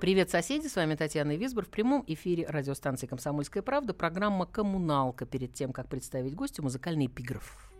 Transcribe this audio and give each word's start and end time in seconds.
Привет, 0.00 0.30
соседи! 0.30 0.66
С 0.66 0.76
вами 0.76 0.94
Татьяна 0.94 1.36
Висбор 1.36 1.66
в 1.66 1.68
прямом 1.68 2.02
эфире 2.06 2.46
радиостанции 2.46 3.06
«Комсомольская 3.06 3.62
правда». 3.62 3.92
Программа 3.92 4.46
«Коммуналка». 4.46 5.26
Перед 5.26 5.52
тем, 5.52 5.74
как 5.74 5.90
представить 5.90 6.34
гостю, 6.34 6.62
музыкальный 6.62 7.04
эпиграф. 7.04 7.70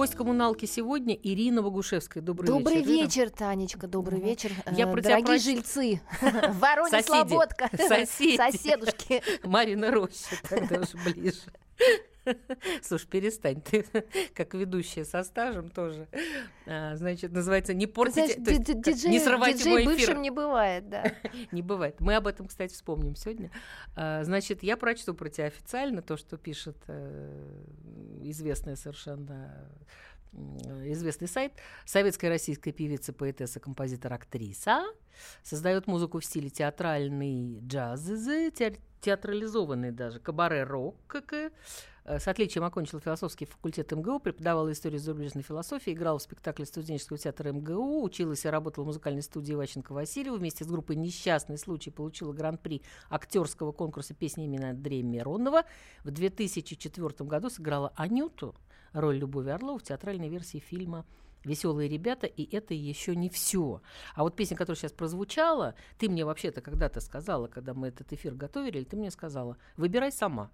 Гость 0.00 0.14
коммуналки 0.14 0.64
сегодня 0.64 1.14
Ирина 1.14 1.60
Богушевская. 1.60 2.22
Добрый, 2.22 2.46
добрый 2.46 2.76
вечер. 2.76 2.86
Добрый 2.86 3.02
вечер, 3.02 3.30
Танечка, 3.30 3.86
добрый 3.86 4.18
вечер. 4.18 4.50
Я 4.72 4.88
э, 4.88 4.92
про 4.92 5.02
Дорогие 5.02 5.26
проч... 5.26 5.42
жильцы, 5.42 6.00
Воронеж 6.22 7.04
Слободка, 7.04 7.68
Соседи. 7.76 8.38
соседушки. 8.38 9.22
Марина 9.44 9.90
Роща, 9.90 10.36
тогда 10.48 10.80
уж 10.80 10.94
ближе. 11.04 11.42
Слушай, 12.82 13.06
перестань, 13.08 13.60
ты 13.60 13.84
как 14.34 14.54
ведущая 14.54 15.04
со 15.04 15.22
стажем 15.22 15.70
тоже. 15.70 16.08
А, 16.66 16.96
значит, 16.96 17.32
называется 17.32 17.74
«Не 17.74 17.86
портите, 17.86 18.34
Знаешь, 18.34 18.44
то 18.44 18.50
есть, 18.50 18.80
диджей, 18.82 19.10
не 19.10 19.20
срывайте 19.20 19.58
диджей 19.58 19.72
мой 19.72 19.82
эфир». 19.84 19.96
бывшим 19.96 20.22
не 20.22 20.30
бывает, 20.30 20.88
да. 20.88 21.12
не 21.52 21.62
бывает. 21.62 22.00
Мы 22.00 22.14
об 22.14 22.26
этом, 22.26 22.46
кстати, 22.46 22.72
вспомним 22.72 23.16
сегодня. 23.16 23.50
А, 23.96 24.24
значит, 24.24 24.62
я 24.62 24.76
прочту 24.76 25.14
про 25.14 25.28
тебя 25.28 25.46
официально 25.46 26.02
то, 26.02 26.16
что 26.16 26.36
пишет 26.36 26.76
э, 26.86 27.64
известная 28.22 28.76
совершенно 28.76 29.68
известный 30.92 31.28
сайт. 31.28 31.52
Советская 31.84 32.30
российская 32.30 32.72
певица, 32.72 33.12
поэтесса, 33.12 33.60
композитор, 33.60 34.12
актриса. 34.12 34.84
Создает 35.42 35.86
музыку 35.86 36.20
в 36.20 36.24
стиле 36.24 36.50
театральный 36.50 37.60
джаз, 37.60 38.10
театрализованный 39.00 39.92
даже, 39.92 40.20
кабаре-рок, 40.20 40.96
как 41.06 41.32
и 41.32 41.50
с 42.04 42.26
отличием 42.26 42.64
окончила 42.64 43.00
философский 43.00 43.44
факультет 43.44 43.92
МГУ, 43.92 44.20
преподавала 44.20 44.72
историю 44.72 44.98
зарубежной 44.98 45.42
философии, 45.42 45.92
играла 45.92 46.18
в 46.18 46.22
спектакле 46.22 46.64
студенческого 46.64 47.18
театра 47.18 47.52
МГУ, 47.52 48.02
училась 48.02 48.44
и 48.44 48.48
работала 48.48 48.84
в 48.84 48.88
музыкальной 48.88 49.22
студии 49.22 49.54
Ващенко-Васильева. 49.54 50.36
Вместе 50.36 50.64
с 50.64 50.66
группой 50.66 50.96
«Несчастный 50.96 51.58
случай» 51.58 51.90
получила 51.90 52.32
гран-при 52.32 52.82
актерского 53.10 53.72
конкурса 53.72 54.14
песни 54.14 54.46
имени 54.46 54.64
Андрея 54.64 55.02
Миронова. 55.02 55.64
В 56.02 56.10
2004 56.10 57.28
году 57.28 57.50
сыграла 57.50 57.92
Анюту, 57.94 58.56
роль 58.92 59.18
Любови 59.18 59.50
Орлова 59.50 59.78
в 59.78 59.82
театральной 59.82 60.28
версии 60.28 60.58
фильма 60.58 61.06
веселые 61.44 61.88
ребята, 61.88 62.26
и 62.26 62.54
это 62.54 62.74
еще 62.74 63.16
не 63.16 63.28
все. 63.28 63.82
А 64.14 64.22
вот 64.22 64.36
песня, 64.36 64.56
которая 64.56 64.76
сейчас 64.76 64.92
прозвучала, 64.92 65.74
ты 65.98 66.08
мне 66.08 66.24
вообще-то 66.24 66.60
когда-то 66.60 67.00
сказала, 67.00 67.46
когда 67.46 67.74
мы 67.74 67.88
этот 67.88 68.12
эфир 68.12 68.34
готовили, 68.34 68.84
ты 68.84 68.96
мне 68.96 69.10
сказала, 69.10 69.56
выбирай 69.76 70.12
сама. 70.12 70.50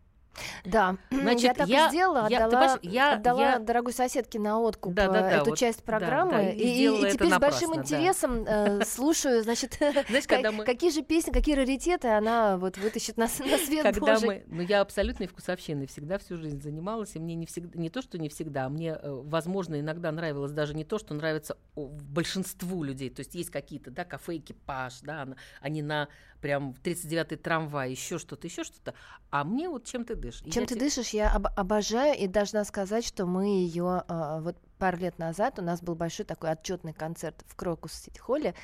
Да, 0.65 0.97
Значит, 1.11 1.43
я 1.45 1.55
так 1.55 1.69
я- 1.69 1.87
и 1.87 1.89
сделала, 1.91 2.27
я- 2.29 2.47
отдала, 2.47 2.51
понимаешь, 2.77 2.81
я- 2.83 3.13
отдала 3.15 3.41
я- 3.53 3.59
дорогой 3.59 3.93
соседке 3.93 4.39
на 4.39 4.59
откуп 4.61 4.95
Да, 4.95 5.09
да, 5.09 5.19
э, 5.19 5.23
да, 5.23 5.31
эту 5.39 5.51
вот, 5.51 5.59
часть 5.59 5.79
да, 5.81 5.85
программы. 5.85 6.33
да, 6.33 6.51
и 6.51 6.59
и, 6.59 6.87
и- 6.87 7.07
и 7.09 7.11
теперь 7.13 7.29
с 7.33 7.39
большим 7.39 7.71
напрасно, 7.71 7.75
да. 7.75 7.81
интересом 7.83 8.45
э, 8.47 8.85
слушаю, 8.85 9.43
значит, 9.43 9.79
Знаешь, 10.09 10.27
когда 10.27 10.53
мы- 10.53 10.65
какие 10.65 10.91
же 10.91 11.03
песни, 11.03 11.31
какие 11.33 11.55
раритеты 11.55 12.09
она 12.09 12.57
вот 12.59 12.77
вытащит 12.79 13.17
на, 13.17 13.29
с- 13.29 13.39
на 13.39 13.59
свет 13.59 13.83
когда 13.83 14.15
Божий. 14.15 14.29
мы, 14.29 14.45
ну 14.49 14.63
я 14.63 14.81
абсолютной 14.81 15.27
вкусовщиной 15.27 15.87
всегда 15.87 16.19
всю 16.19 16.37
жизнь 16.37 16.61
занималась, 16.61 17.15
и 17.17 17.19
мне 17.19 17.35
не 17.35 17.47
всегда, 17.47 17.79
не 17.79 17.91
то, 17.91 18.03
что 18.03 18.19
не 18.19 18.29
всегда, 18.29 18.67
а 18.67 18.69
мне, 18.69 18.91
э, 18.91 18.99
возможно, 19.25 19.79
иногда 19.81 20.13
нравилось 20.13 20.53
даже 20.53 20.75
не 20.75 20.85
то, 20.85 20.99
что 20.99 21.15
нравится 21.15 21.57
большинству 21.75 22.83
людей, 22.83 23.11
то 23.11 23.21
есть 23.21 23.35
есть 23.35 23.51
какие-то, 23.51 23.91
да, 23.91 24.05
кафе 24.05 24.37
экипаж, 24.39 25.01
да, 25.03 25.27
они 25.61 25.83
на 25.83 26.09
прям 26.47 26.75
39-й 26.85 27.37
трамвай, 27.37 27.91
еще 27.91 28.19
что-то, 28.19 28.47
еще 28.47 28.63
что-то, 28.63 28.95
а 29.31 29.43
мне 29.43 29.69
вот 29.69 29.85
чем 29.85 30.05
ты 30.05 30.15
дышишь. 30.15 30.43
Чем 30.53 30.63
я 30.63 30.67
ты 30.69 30.75
те- 30.75 30.81
дышишь, 30.81 31.09
я 31.11 31.33
об- 31.33 31.49
обожаю 31.57 32.17
и 32.17 32.29
должна 32.29 32.65
сказать, 32.65 33.05
что 33.05 33.27
мы 33.27 33.47
ее 33.47 34.05
вот 34.43 34.57
пару 34.79 34.99
лет 34.99 35.19
назад 35.19 35.59
у 35.59 35.63
нас 35.63 35.81
был 35.83 35.95
большой 35.95 36.27
такой 36.27 36.51
отчетный 36.53 36.93
концерт 36.93 37.37
в 37.47 37.57
Крокус 37.57 37.93
Сити 37.93 38.19
Холле. 38.19 38.55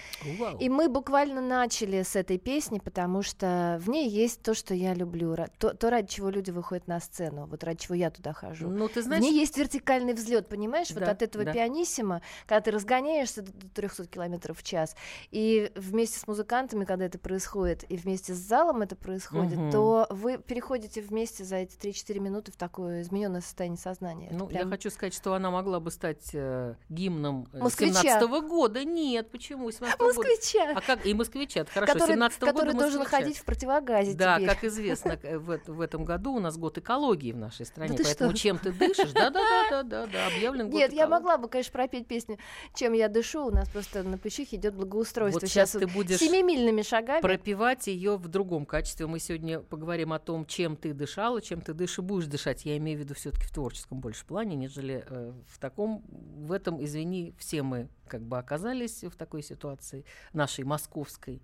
И 0.60 0.68
мы 0.68 0.88
буквально 0.88 1.40
начали 1.40 2.02
с 2.02 2.16
этой 2.16 2.38
песни, 2.38 2.78
потому 2.78 3.22
что 3.22 3.78
в 3.80 3.88
ней 3.88 4.08
есть 4.08 4.42
то, 4.42 4.54
что 4.54 4.74
я 4.74 4.94
люблю, 4.94 5.36
то, 5.58 5.74
то 5.74 5.90
ради 5.90 6.08
чего 6.08 6.30
люди 6.30 6.50
выходят 6.50 6.86
на 6.86 7.00
сцену, 7.00 7.46
вот 7.46 7.64
ради 7.64 7.78
чего 7.80 7.94
я 7.94 8.10
туда 8.10 8.32
хожу. 8.32 8.68
Ну, 8.68 8.88
ты 8.88 9.00
В 9.00 9.04
знаешь, 9.04 9.22
ней 9.22 9.32
есть 9.38 9.56
вертикальный 9.56 10.12
взлет, 10.14 10.48
понимаешь, 10.48 10.90
вот 10.90 11.00
Да, 11.00 11.10
от 11.12 11.22
этого 11.22 11.44
да. 11.44 11.52
пианиссимо, 11.52 12.22
когда 12.46 12.60
ты 12.60 12.70
разгоняешься 12.70 13.42
до 13.42 13.52
до 13.52 13.68
300 13.68 14.06
километров 14.06 14.58
в 14.58 14.62
час, 14.62 14.96
и 15.30 15.70
вместе 15.76 16.18
с 16.18 16.26
музыкантами, 16.26 16.84
когда 16.84 17.04
это 17.06 17.18
происходит, 17.18 17.84
и 17.90 17.96
вместе 17.96 18.34
с 18.34 18.38
залом 18.38 18.82
это 18.82 18.96
происходит, 18.96 19.58
Мгм. 19.58 19.70
то 19.70 20.06
вы 20.10 20.38
переходите 20.38 21.00
вместе 21.00 21.44
за 21.44 21.56
эти 21.56 21.76
3-4 21.76 22.18
минуты 22.20 22.52
в 22.52 22.56
такое 22.56 23.02
измененное 23.02 23.40
состояние 23.40 23.78
сознания. 23.78 24.28
Ну, 24.32 24.48
я 24.50 24.58
прям- 24.60 24.70
хочу 24.70 24.90
сказать, 24.90 25.14
что 25.14 25.34
она 25.34 25.50
могла 25.50 25.80
бы 25.80 25.90
стать 26.02 26.30
э, 26.34 26.74
гимном 26.88 27.46
э, 27.52 27.58
Москвича. 27.58 28.02
17 28.02 28.28
года. 28.48 28.84
Нет, 28.84 29.30
почему? 29.30 29.70
17 29.70 29.96
года. 30.00 30.18
Москвича, 30.18 30.72
А 30.74 30.80
как? 30.80 31.06
И 31.06 31.14
москвича, 31.14 31.64
хорошо, 31.64 31.92
который, 31.92 32.12
17 32.14 32.38
который 32.40 32.52
года 32.52 32.72
должен 32.78 32.98
москвича. 32.98 33.22
ходить 33.22 33.38
в 33.38 33.44
противогазе 33.44 34.14
Да, 34.14 34.36
теперь. 34.36 34.48
как 34.48 34.64
известно, 34.64 35.16
к- 35.16 35.38
в, 35.38 35.60
в 35.68 35.80
этом 35.80 36.04
году 36.04 36.32
у 36.32 36.40
нас 36.40 36.56
год 36.56 36.76
экологии 36.78 37.30
в 37.30 37.36
нашей 37.36 37.66
стране, 37.66 37.96
ты 37.96 38.02
поэтому 38.02 38.30
что? 38.30 38.38
чем 38.40 38.58
ты 38.58 38.72
дышишь? 38.72 39.12
Да, 39.12 39.30
да, 39.30 39.40
да, 39.40 39.70
да, 39.70 39.82
да, 39.84 40.06
да, 40.12 40.26
объявлен 40.26 40.70
год 40.70 40.74
Нет, 40.74 40.92
я 40.92 41.04
экологии. 41.04 41.10
могла 41.12 41.36
бы, 41.38 41.48
конечно, 41.48 41.72
пропеть 41.72 42.08
песню 42.08 42.38
«Чем 42.74 42.94
я 42.94 43.08
дышу». 43.08 43.46
У 43.46 43.50
нас 43.52 43.68
просто 43.68 44.02
на 44.02 44.18
Плющихе 44.18 44.56
идет 44.56 44.74
благоустройство. 44.74 45.38
Вот 45.40 45.48
сейчас 45.48 45.70
ты 45.70 45.86
вот 45.86 45.92
будешь 45.94 46.18
семимильными 46.18 46.82
шагами. 46.82 47.20
пропивать 47.20 47.86
ее 47.86 48.16
в 48.16 48.26
другом 48.26 48.66
качестве. 48.66 49.06
Мы 49.06 49.20
сегодня 49.20 49.60
поговорим 49.60 50.12
о 50.12 50.18
том, 50.18 50.46
чем 50.46 50.74
ты 50.76 50.94
дышала, 50.94 51.40
чем 51.40 51.60
ты 51.60 51.74
дышишь 51.74 51.98
и 51.98 52.02
будешь 52.02 52.26
дышать. 52.26 52.64
Я 52.64 52.76
имею 52.78 52.98
в 52.98 53.02
виду 53.02 53.14
все-таки 53.14 53.44
в 53.46 53.52
творческом 53.52 54.00
больше 54.00 54.24
плане, 54.26 54.56
нежели 54.56 55.04
э, 55.06 55.32
в 55.46 55.58
таком, 55.58 55.91
в 56.00 56.52
этом, 56.52 56.82
извини, 56.82 57.34
все 57.38 57.62
мы 57.62 57.88
как 58.06 58.22
бы 58.22 58.38
оказались 58.38 59.04
в 59.04 59.14
такой 59.16 59.42
ситуации 59.42 60.04
нашей 60.32 60.64
московской. 60.64 61.42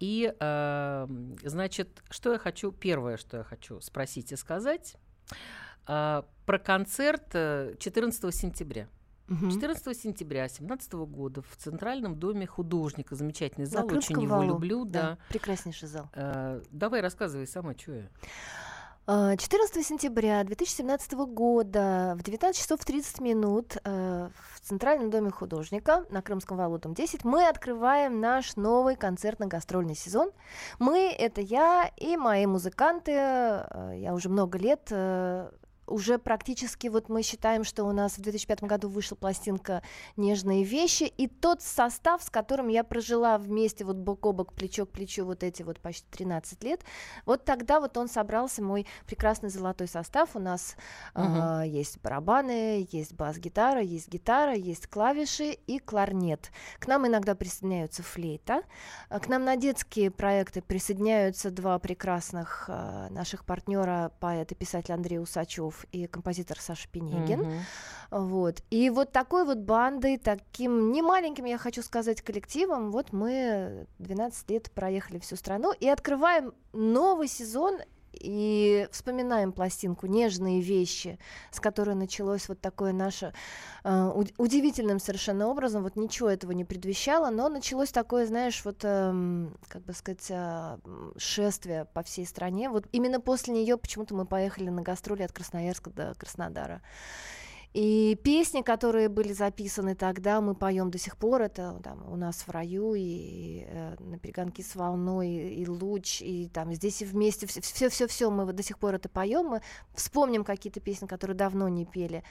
И, 0.00 0.34
э, 0.38 1.06
значит, 1.42 2.02
что 2.10 2.32
я 2.32 2.38
хочу, 2.38 2.72
первое, 2.72 3.16
что 3.16 3.38
я 3.38 3.44
хочу 3.44 3.80
спросить 3.80 4.32
и 4.32 4.36
сказать, 4.36 4.96
э, 5.86 6.22
про 6.46 6.58
концерт 6.58 7.28
э, 7.34 7.74
14 7.78 8.34
сентября. 8.34 8.88
Мгм. 9.28 9.50
14 9.50 9.96
сентября 9.96 10.42
2017 10.42 10.92
года 11.06 11.42
в 11.42 11.56
Центральном 11.56 12.18
доме 12.18 12.46
художника. 12.46 13.14
Замечательный 13.14 13.64
зал, 13.64 13.86
очень 13.86 14.20
его 14.20 14.36
валу. 14.36 14.48
люблю. 14.48 14.84
Да. 14.84 15.16
Прекраснейший 15.30 15.88
зал. 15.88 16.10
Э, 16.12 16.60
давай 16.70 17.00
рассказывай 17.00 17.46
сама, 17.46 17.74
что 17.74 17.92
я. 17.92 18.08
А, 19.06 19.36
14 19.36 19.86
сентября 19.86 20.42
2017 20.44 21.12
года 21.12 22.14
в 22.18 22.22
19 22.22 22.56
часов 22.58 22.82
30 22.82 23.20
минут 23.20 23.76
э, 23.84 24.28
в 24.54 24.60
Центральном 24.60 25.10
доме 25.10 25.30
художника 25.30 26.06
на 26.08 26.22
Крымском 26.22 26.56
валу, 26.56 26.78
дом 26.78 26.94
10, 26.94 27.22
мы 27.22 27.46
открываем 27.46 28.20
наш 28.20 28.56
новый 28.56 28.96
концертно-гастрольный 28.96 29.94
сезон. 29.94 30.30
Мы— 30.78 31.10
это 31.18 31.42
я 31.42 31.90
и 31.98 32.16
мои 32.16 32.46
музыканты. 32.46 33.12
э, 33.14 33.92
Я 33.98 34.14
уже 34.14 34.30
много 34.30 34.56
лет 34.56 34.88
э, 34.90 35.50
уже 35.86 36.18
практически 36.18 36.88
вот 36.88 37.08
мы 37.08 37.22
считаем, 37.22 37.64
что 37.64 37.84
у 37.84 37.92
нас 37.92 38.18
в 38.18 38.20
2005 38.20 38.62
году 38.64 38.88
вышла 38.88 39.16
пластинка 39.16 39.82
«Нежные 40.16 40.64
вещи», 40.64 41.04
и 41.04 41.26
тот 41.26 41.62
состав, 41.62 42.22
с 42.22 42.30
которым 42.30 42.68
я 42.68 42.84
прожила 42.84 43.38
вместе 43.38 43.84
вот 43.84 43.96
бок 43.96 44.24
о 44.26 44.32
бок, 44.32 44.52
плечо 44.52 44.86
к 44.86 44.90
плечу 44.90 45.24
вот 45.24 45.42
эти 45.42 45.62
вот 45.62 45.80
почти 45.80 46.06
13 46.10 46.62
лет, 46.64 46.80
вот 47.26 47.44
тогда 47.44 47.80
вот 47.80 47.96
он 47.96 48.08
собрался, 48.08 48.62
мой 48.62 48.86
прекрасный 49.06 49.50
золотой 49.50 49.88
состав. 49.88 50.30
У 50.34 50.38
нас 50.38 50.76
Мгм. 51.14 51.40
а, 51.40 51.62
есть 51.62 52.00
барабаны, 52.00 52.86
есть 52.90 53.14
бас-гитара, 53.14 53.80
есть 53.80 54.08
гитара, 54.08 54.54
есть 54.54 54.86
клавиши 54.86 55.52
и 55.52 55.78
кларнет. 55.78 56.50
К 56.78 56.86
нам 56.86 57.06
иногда 57.06 57.34
присоединяются 57.34 58.02
флейта. 58.02 58.62
А 59.08 59.20
К 59.20 59.28
нам 59.28 59.44
на 59.44 59.56
детские 59.56 60.10
проекты 60.10 60.62
присоединяются 60.62 61.50
два 61.50 61.78
прекрасных 61.78 62.66
а, 62.68 63.08
наших 63.10 63.44
партнера, 63.44 64.12
поэт 64.20 64.52
и 64.52 64.54
писатель 64.54 64.94
Андрей 64.94 65.18
Усачев 65.18 65.73
и 65.92 66.06
композитор 66.06 66.60
Саша 66.60 66.88
Пенегин. 66.88 67.40
Мгм. 67.40 67.60
Вот. 68.10 68.62
И 68.70 68.90
вот 68.90 69.12
такой 69.12 69.44
вот 69.44 69.58
бандой, 69.58 70.18
таким 70.18 70.92
немаленьким, 70.92 71.44
я 71.44 71.58
хочу 71.58 71.82
сказать, 71.82 72.22
коллективом, 72.22 72.90
вот 72.90 73.12
мы 73.12 73.86
12 73.98 74.50
лет 74.50 74.70
проехали 74.70 75.18
всю 75.18 75.36
страну 75.36 75.72
и 75.72 75.88
открываем 75.88 76.54
новый 76.72 77.28
сезон 77.28 77.78
и 78.20 78.88
вспоминаем 78.90 79.52
пластинку 79.52 80.06
«Нежные 80.06 80.60
вещи», 80.60 81.18
с 81.50 81.60
которой 81.60 81.94
началось 81.94 82.48
вот 82.48 82.60
такое 82.60 82.92
наше 82.92 83.32
э, 83.84 84.12
уд- 84.14 84.34
удивительным 84.38 84.98
совершенно 84.98 85.48
образом, 85.48 85.82
вот 85.82 85.96
ничего 85.96 86.28
этого 86.28 86.52
не 86.52 86.64
предвещало, 86.64 87.30
но 87.30 87.48
началось 87.48 87.92
такое, 87.92 88.26
знаешь, 88.26 88.64
вот, 88.64 88.80
эм, 88.82 89.56
как 89.68 89.82
бы 89.84 89.92
сказать, 89.92 90.26
м, 90.30 91.12
шествие 91.16 91.86
по 91.86 92.02
всей 92.02 92.26
стране. 92.26 92.68
Вот 92.68 92.86
именно 92.92 93.20
после 93.20 93.54
нее 93.54 93.76
почему-то 93.76 94.14
мы 94.14 94.26
поехали 94.26 94.68
на 94.68 94.82
гастроли 94.82 95.22
от 95.22 95.32
Красноярска 95.32 95.90
до 95.90 96.14
Краснодара. 96.18 96.82
И 97.74 98.16
песни, 98.22 98.62
которые 98.62 99.08
были 99.08 99.32
записаны 99.32 99.96
тогда, 99.96 100.40
мы 100.40 100.54
поем 100.54 100.92
до 100.92 100.98
сих 100.98 101.16
пор. 101.16 101.42
Это 101.42 101.80
там, 101.82 102.08
у 102.08 102.14
нас 102.14 102.46
в 102.46 102.48
раю 102.48 102.94
и 102.94 103.64
э, 103.66 103.96
на 103.98 104.16
перегонки 104.16 104.62
с 104.62 104.76
волной 104.76 105.28
и, 105.28 105.62
и 105.62 105.66
луч 105.66 106.22
и 106.22 106.48
там 106.54 106.72
здесь 106.72 107.02
и 107.02 107.04
вместе 107.04 107.48
все, 107.48 107.88
все, 107.88 108.06
все 108.06 108.30
мы 108.30 108.52
до 108.52 108.62
сих 108.62 108.78
пор 108.78 108.94
это 108.94 109.08
поем. 109.08 109.46
Мы 109.46 109.60
вспомним 109.92 110.44
какие-то 110.44 110.78
песни, 110.78 111.08
которые 111.08 111.36
давно 111.36 111.68
не 111.68 111.84
пели. 111.84 112.22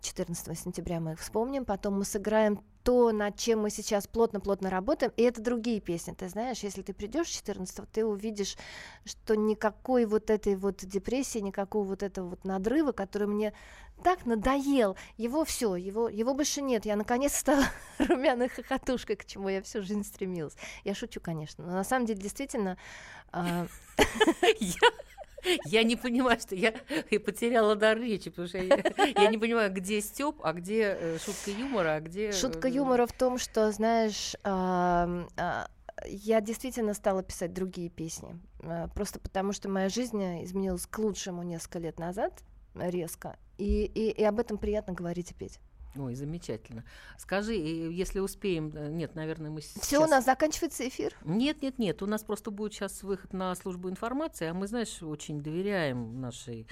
14 0.00 0.56
сентября 0.56 1.00
мы 1.00 1.12
их 1.12 1.20
вспомним, 1.20 1.64
потом 1.64 1.98
мы 1.98 2.04
сыграем 2.04 2.62
то, 2.82 3.10
над 3.12 3.36
чем 3.38 3.62
мы 3.62 3.70
сейчас 3.70 4.06
плотно-плотно 4.06 4.68
работаем, 4.68 5.10
и 5.16 5.22
это 5.22 5.40
другие 5.40 5.80
песни. 5.80 6.12
Ты 6.12 6.28
знаешь, 6.28 6.58
если 6.58 6.82
ты 6.82 6.92
придешь 6.92 7.28
14 7.28 7.88
ты 7.90 8.04
увидишь, 8.04 8.56
что 9.06 9.34
никакой 9.34 10.04
вот 10.04 10.28
этой 10.28 10.54
вот 10.54 10.84
депрессии, 10.84 11.38
никакого 11.38 11.84
вот 11.84 12.02
этого 12.02 12.28
вот 12.30 12.44
надрыва, 12.44 12.92
который 12.92 13.26
мне 13.26 13.54
так 14.04 14.26
надоел, 14.26 14.96
его 15.16 15.44
все, 15.44 15.74
его, 15.76 16.08
его 16.10 16.34
больше 16.34 16.60
нет. 16.60 16.84
Я 16.84 16.94
наконец 16.94 17.34
стала 17.34 17.64
румяной 17.98 18.50
хохотушкой, 18.50 19.16
к 19.16 19.24
чему 19.24 19.48
я 19.48 19.62
всю 19.62 19.82
жизнь 19.82 20.04
стремилась. 20.04 20.54
Я 20.84 20.94
шучу, 20.94 21.20
конечно, 21.20 21.64
но 21.64 21.72
на 21.72 21.84
самом 21.84 22.04
деле 22.06 22.20
действительно 22.20 22.76
а, 23.32 23.66
Я- 25.64 25.82
не 25.82 25.96
понимаю, 25.96 26.38
что 26.38 26.54
я 26.54 26.74
и 27.10 27.18
потеряла 27.18 27.76
дар 27.76 27.98
речи, 27.98 28.30
потому 28.30 28.48
что 28.48 28.58
я, 28.58 28.82
я 29.16 29.30
не 29.30 29.38
понимаю, 29.38 29.72
где 29.72 30.00
Степ, 30.00 30.36
а 30.42 30.52
где 30.52 30.96
э, 30.98 31.18
шутка 31.18 31.50
юмора, 31.50 31.94
а 31.94 32.00
где... 32.00 32.32
Шутка 32.32 32.68
э, 32.68 32.72
юмора 32.72 33.06
в 33.06 33.12
том, 33.12 33.38
что, 33.38 33.70
знаешь, 33.72 34.34
а, 34.42 35.26
я 36.06 36.40
действительно 36.40 36.94
стала 36.94 37.22
писать 37.22 37.52
другие 37.52 37.90
песни. 37.90 38.38
а, 38.62 38.88
Просто 38.88 39.18
потому, 39.18 39.52
что 39.52 39.68
моя 39.68 39.88
жизнь 39.88 40.22
изменилась 40.44 40.86
к 40.86 40.98
лучшему 40.98 41.42
несколько 41.42 41.78
лет 41.78 41.98
назад, 41.98 42.42
резко. 42.74 43.36
И, 43.58 43.84
и, 43.84 44.10
и 44.10 44.24
об 44.24 44.38
этом 44.38 44.58
приятно 44.58 44.94
говорить 44.94 45.30
и 45.30 45.34
петь. 45.34 45.60
Ой, 45.96 46.14
замечательно. 46.16 46.84
Скажи, 47.16 47.54
если 47.54 48.18
успеем... 48.18 48.72
э, 48.74 48.88
Нет, 48.88 49.14
наверное, 49.14 49.50
мы 49.50 49.60
сейчас... 49.60 49.84
Все, 49.84 50.02
у 50.02 50.08
нас 50.08 50.24
заканчивается 50.24 50.88
эфир. 50.88 51.14
Нет, 51.24 51.62
нет, 51.62 51.78
нет. 51.78 52.02
У 52.02 52.06
нас 52.06 52.24
просто 52.24 52.50
будет 52.50 52.72
сейчас 52.74 53.04
выход 53.04 53.32
на 53.32 53.54
службу 53.54 53.88
информации, 53.88 54.48
а 54.48 54.54
мы, 54.54 54.66
знаешь, 54.66 55.02
очень 55.02 55.40
доверяем 55.40 56.20
нашей 56.20 56.66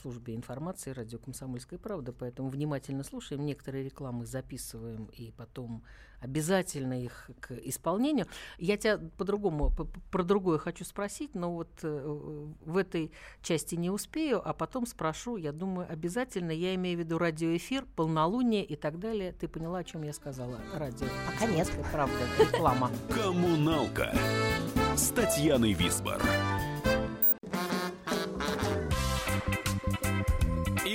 службе 0.00 0.34
информации 0.34 0.90
радио 0.90 1.18
«Комсомольская 1.18 1.78
правда», 1.78 2.12
поэтому 2.12 2.48
внимательно 2.48 3.04
слушаем, 3.04 3.44
некоторые 3.44 3.84
рекламы 3.84 4.26
записываем 4.26 5.06
и 5.06 5.32
потом 5.32 5.82
обязательно 6.20 7.02
их 7.02 7.30
к 7.40 7.52
исполнению. 7.52 8.26
Я 8.58 8.78
тебя 8.78 8.98
по-другому, 9.18 9.70
про 10.10 10.22
другое 10.22 10.58
хочу 10.58 10.84
спросить, 10.84 11.34
но 11.34 11.52
вот 11.52 11.68
э, 11.82 12.48
в 12.64 12.76
этой 12.78 13.12
части 13.42 13.74
не 13.74 13.90
успею, 13.90 14.40
а 14.46 14.54
потом 14.54 14.86
спрошу, 14.86 15.36
я 15.36 15.52
думаю, 15.52 15.86
обязательно. 15.90 16.50
Я 16.50 16.74
имею 16.76 16.96
в 16.96 17.00
виду 17.00 17.18
радиоэфир, 17.18 17.84
полнолуние 17.94 18.64
и 18.64 18.74
так 18.74 18.98
далее. 18.98 19.32
Ты 19.32 19.48
поняла, 19.48 19.78
о 19.78 19.84
чем 19.84 20.02
я 20.02 20.14
сказала? 20.14 20.58
Радио. 20.72 21.06
Пока 21.26 21.46
нет. 21.46 21.66
«Комсомольская 21.66 21.92
правда, 21.92 22.18
реклама. 22.38 22.90
Коммуналка 23.10 24.14
с 24.96 25.08
Татьяной 25.10 25.72
Висбор. 25.72 26.22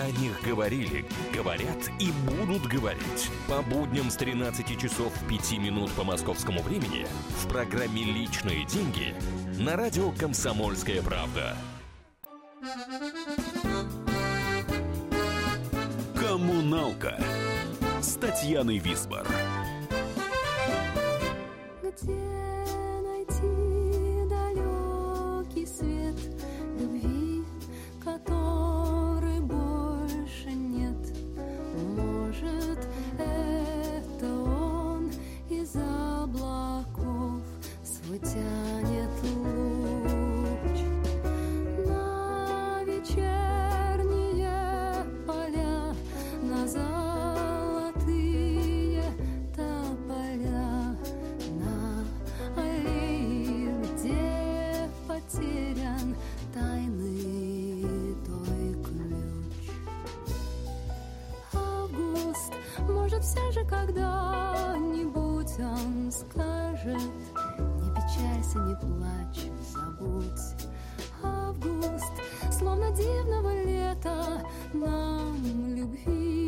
О 0.00 0.10
них 0.12 0.40
говорили, 0.42 1.04
говорят 1.30 1.76
и 1.98 2.10
будут 2.26 2.66
говорить. 2.66 3.30
По 3.46 3.60
будням 3.60 4.10
с 4.10 4.16
13 4.16 4.80
часов 4.80 5.12
5 5.28 5.58
минут 5.58 5.92
по 5.92 6.04
московскому 6.04 6.62
времени 6.62 7.06
в 7.36 7.46
программе 7.48 8.04
«Личные 8.04 8.64
деньги» 8.64 9.14
на 9.58 9.76
радио 9.76 10.10
«Комсомольская 10.12 11.02
правда». 11.02 11.54
Коммуналка 16.18 17.22
с 18.00 18.14
Татьяной 18.14 18.78
Висбор. 18.78 19.26
Где 21.82 22.49
скажет 66.90 67.10
Не 67.82 67.90
печалься, 67.90 68.58
не 68.58 68.74
плачь, 68.76 69.50
забудь. 69.72 70.66
Август, 71.22 72.12
словно 72.50 72.90
дивного 72.92 73.62
лета 73.64 74.42
Нам 74.72 75.74
любви 75.74 76.39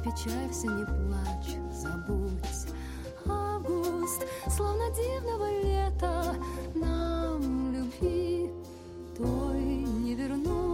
Не 0.00 0.12
печалься, 0.12 0.66
не 0.66 0.86
плачь, 0.86 1.56
забудь. 1.72 2.72
Август, 3.26 4.26
словно 4.48 4.84
дивного 4.96 5.50
лета 5.62 6.36
Нам 6.74 7.70
любви 7.70 8.50
той 9.18 9.60
не 9.60 10.14
вернуть 10.14 10.69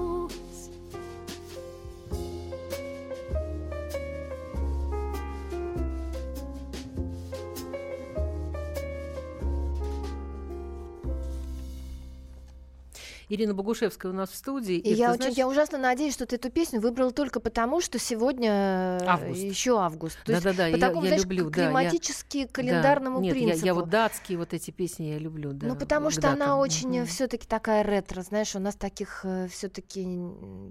Ирина 13.29 13.55
Богушевская 13.55 14.13
у 14.13 14.15
нас 14.15 14.31
в 14.31 14.37
студии. 14.37 14.77
И 14.77 14.93
Ир, 14.93 14.97
я, 14.97 15.11
очень, 15.11 15.17
знаешь- 15.23 15.37
я 15.37 15.49
ужасно 15.49 15.79
надеюсь, 15.79 16.15
что 16.15 16.27
ты 16.27 16.37
эту 16.37 16.49
песню 16.51 16.81
выбрала 16.81 17.11
только 17.11 17.41
потому, 17.41 17.81
что 17.81 17.99
сегодня 17.99 18.99
Август. 19.05 19.41
еще 19.41 19.79
август. 19.81 20.17
То 20.25 20.33
есть 20.33 20.45
Да-да-да, 20.45 20.71
по 20.71 20.77
я- 20.77 20.87
такому, 20.87 21.03
я 21.03 21.09
знаешь, 21.09 21.23
люблю, 21.25 21.51
да, 21.51 21.61
я- 21.63 21.67
климатически 21.67 22.45
Да. 22.45 22.49
календарному 22.53 23.21
Нет, 23.21 23.35
я- 23.35 23.43
принципу. 23.43 23.67
Я, 23.67 23.75
вот 23.75 23.89
датские 23.89 24.39
вот 24.39 24.55
эти 24.55 24.71
песни 24.71 25.07
я 25.07 25.19
люблю, 25.19 25.53
да. 25.53 25.67
ну, 25.67 25.75
потому 25.77 26.11
что 26.11 26.21
датам. 26.23 26.43
она 26.43 26.57
очень 26.59 26.89
Мгм. 27.01 27.07
все-таки 27.07 27.47
такая 27.49 27.83
ретро, 27.83 28.23
знаешь, 28.23 28.55
у 28.55 28.61
нас 28.61 28.77
таких 28.77 29.25
все-таки 29.51 30.03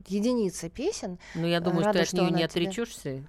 единицы 0.07 0.69
песен. 0.69 1.19
Ну, 1.35 1.45
я 1.47 1.59
думаю, 1.59 1.83
рада, 1.85 2.05
что 2.05 2.17
ты 2.17 2.23
от 2.23 2.29
нее 2.29 2.37
не 2.37 2.43
отречешься. 2.43 3.23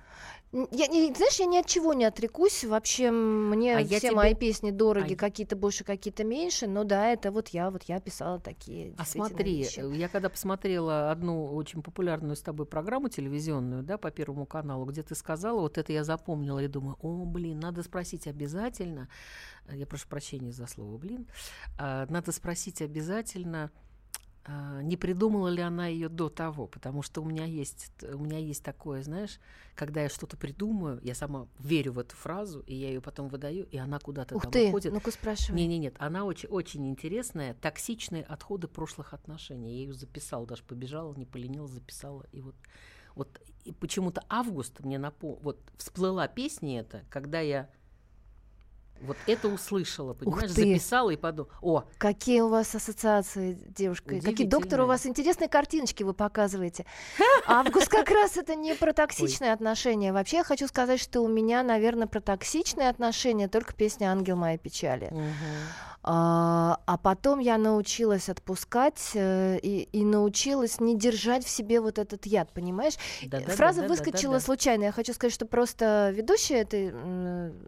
Я, 0.52 0.86
не- 0.86 1.12
знаешь, 1.14 1.38
я 1.38 1.46
ни 1.46 1.58
от 1.58 1.66
чего 1.66 1.92
не 1.92 2.04
отрекусь. 2.04 2.64
Вообще 2.64 3.10
мне 3.10 3.76
А 3.76 3.84
все 3.84 4.00
тебе- 4.00 4.12
мои 4.12 4.34
песни 4.34 4.70
дороги, 4.70 5.14
А- 5.14 5.16
какие-то 5.16 5.56
больше, 5.56 5.84
какие-то 5.84 6.24
меньше. 6.24 6.66
Но 6.66 6.84
да, 6.84 7.12
это 7.12 7.30
вот 7.30 7.48
я, 7.48 7.70
вот 7.70 7.82
я 7.84 8.00
писала 8.00 8.38
такие. 8.40 8.94
А 8.96 9.04
смотри, 9.04 9.58
вещи. 9.58 9.80
э, 9.80 9.96
я 9.96 10.08
когда 10.08 10.30
посмотрела 10.30 11.10
одну 11.10 11.52
очень 11.54 11.82
популярную 11.82 12.36
с 12.36 12.42
тобой 12.42 12.64
программу 12.64 13.08
телевизионную, 13.08 13.82
да, 13.82 13.98
по 13.98 14.10
Первому 14.10 14.46
каналу, 14.46 14.86
где 14.86 15.02
ты 15.02 15.14
сказала, 15.14 15.60
вот 15.60 15.78
это 15.78 15.92
я 15.92 16.04
запомнила 16.04 16.60
и 16.60 16.68
думаю, 16.68 16.96
о, 17.02 17.24
блин, 17.26 17.60
надо 17.60 17.82
спросить 17.82 18.26
обязательно, 18.26 19.08
э, 19.66 19.76
я 19.76 19.86
прошу 19.86 20.08
прощения 20.08 20.52
за 20.52 20.66
слово, 20.66 20.96
блин, 20.96 21.26
а, 21.78 22.06
надо 22.08 22.32
спросить 22.32 22.80
обязательно, 22.80 23.70
не 24.82 24.96
придумала 24.96 25.48
ли 25.48 25.60
она 25.60 25.86
ее 25.88 26.08
до 26.08 26.28
того, 26.28 26.66
потому 26.66 27.02
что 27.02 27.20
у 27.20 27.24
меня 27.24 27.44
есть, 27.44 27.92
т- 27.98 28.14
у 28.14 28.18
меня 28.18 28.38
есть 28.38 28.62
такое, 28.62 29.02
знаешь, 29.02 29.40
когда 29.74 30.02
я 30.02 30.08
что-то 30.08 30.36
придумаю, 30.36 31.00
я 31.02 31.14
сама 31.14 31.48
верю 31.58 31.92
в 31.92 31.98
эту 31.98 32.14
фразу, 32.16 32.60
и 32.60 32.74
я 32.74 32.88
ее 32.88 33.00
потом 33.00 33.28
выдаю, 33.28 33.66
и 33.66 33.76
она 33.76 33.98
куда-то 33.98 34.36
Ух 34.36 34.42
там 34.42 34.52
ты, 34.52 34.68
уходит. 34.68 34.92
ну-ка 34.92 35.10
спрашивай. 35.10 35.56
Не, 35.56 35.66
не, 35.66 35.78
нет, 35.78 35.96
она 35.98 36.24
очень, 36.24 36.48
очень 36.48 36.88
интересная. 36.88 37.54
Токсичные 37.54 38.22
отходы 38.22 38.68
прошлых 38.68 39.14
отношений. 39.14 39.72
Я 39.72 39.78
ее 39.86 39.92
записала, 39.94 40.46
даже 40.46 40.62
побежала, 40.62 41.14
не 41.14 41.26
поленилась, 41.26 41.72
записала. 41.72 42.24
И 42.32 42.40
вот, 42.40 42.54
вот 43.14 43.40
и 43.64 43.72
почему-то 43.72 44.22
август 44.28 44.78
мне 44.80 44.98
напомнил, 44.98 45.40
вот 45.42 45.60
всплыла 45.76 46.28
песня 46.28 46.80
эта, 46.80 47.04
когда 47.10 47.40
я 47.40 47.68
вот 49.00 49.16
это 49.26 49.48
услышала, 49.48 50.14
понимаешь, 50.14 50.50
записала 50.50 51.10
и 51.10 51.16
подумала, 51.16 51.52
о, 51.60 51.84
Какие 51.98 52.40
у 52.40 52.48
вас 52.48 52.74
ассоциации, 52.74 53.58
девушка? 53.68 54.20
Какие 54.20 54.46
доктор 54.46 54.80
у 54.82 54.86
вас 54.86 55.06
интересные 55.06 55.48
картиночки 55.48 56.02
вы 56.02 56.14
показываете. 56.14 56.86
Август 57.46 57.88
как 57.88 58.10
раз 58.10 58.36
это 58.36 58.54
не 58.54 58.74
про 58.74 58.92
токсичные 58.92 59.52
отношения. 59.52 60.12
Вообще 60.12 60.38
я 60.38 60.44
хочу 60.44 60.66
сказать, 60.66 61.00
что 61.00 61.20
у 61.20 61.28
меня, 61.28 61.62
наверное, 61.62 62.06
про 62.06 62.20
токсичные 62.20 62.88
отношения 62.88 63.48
только 63.48 63.74
песня 63.74 64.06
«Ангел 64.06 64.36
моей 64.36 64.58
печали». 64.58 65.08
мгм. 65.10 65.26
А, 66.08 66.78
а 66.86 66.98
потом 66.98 67.40
я 67.40 67.58
научилась 67.58 68.28
отпускать 68.28 69.10
э, 69.14 69.58
и, 69.60 69.88
и 69.90 70.04
научилась 70.04 70.78
не 70.78 70.96
держать 70.96 71.44
в 71.44 71.48
себе 71.48 71.80
вот 71.80 71.98
этот 71.98 72.26
яд, 72.26 72.52
понимаешь? 72.52 72.94
Да-да-да, 73.24 73.52
Фраза 73.54 73.80
да-да-да-да. 73.80 73.88
выскочила 74.04 74.38
случайно. 74.38 74.84
Я 74.84 74.92
хочу 74.92 75.12
сказать, 75.12 75.34
что 75.34 75.46
просто 75.46 76.12
ведущая 76.14 76.58
этой 76.60 76.92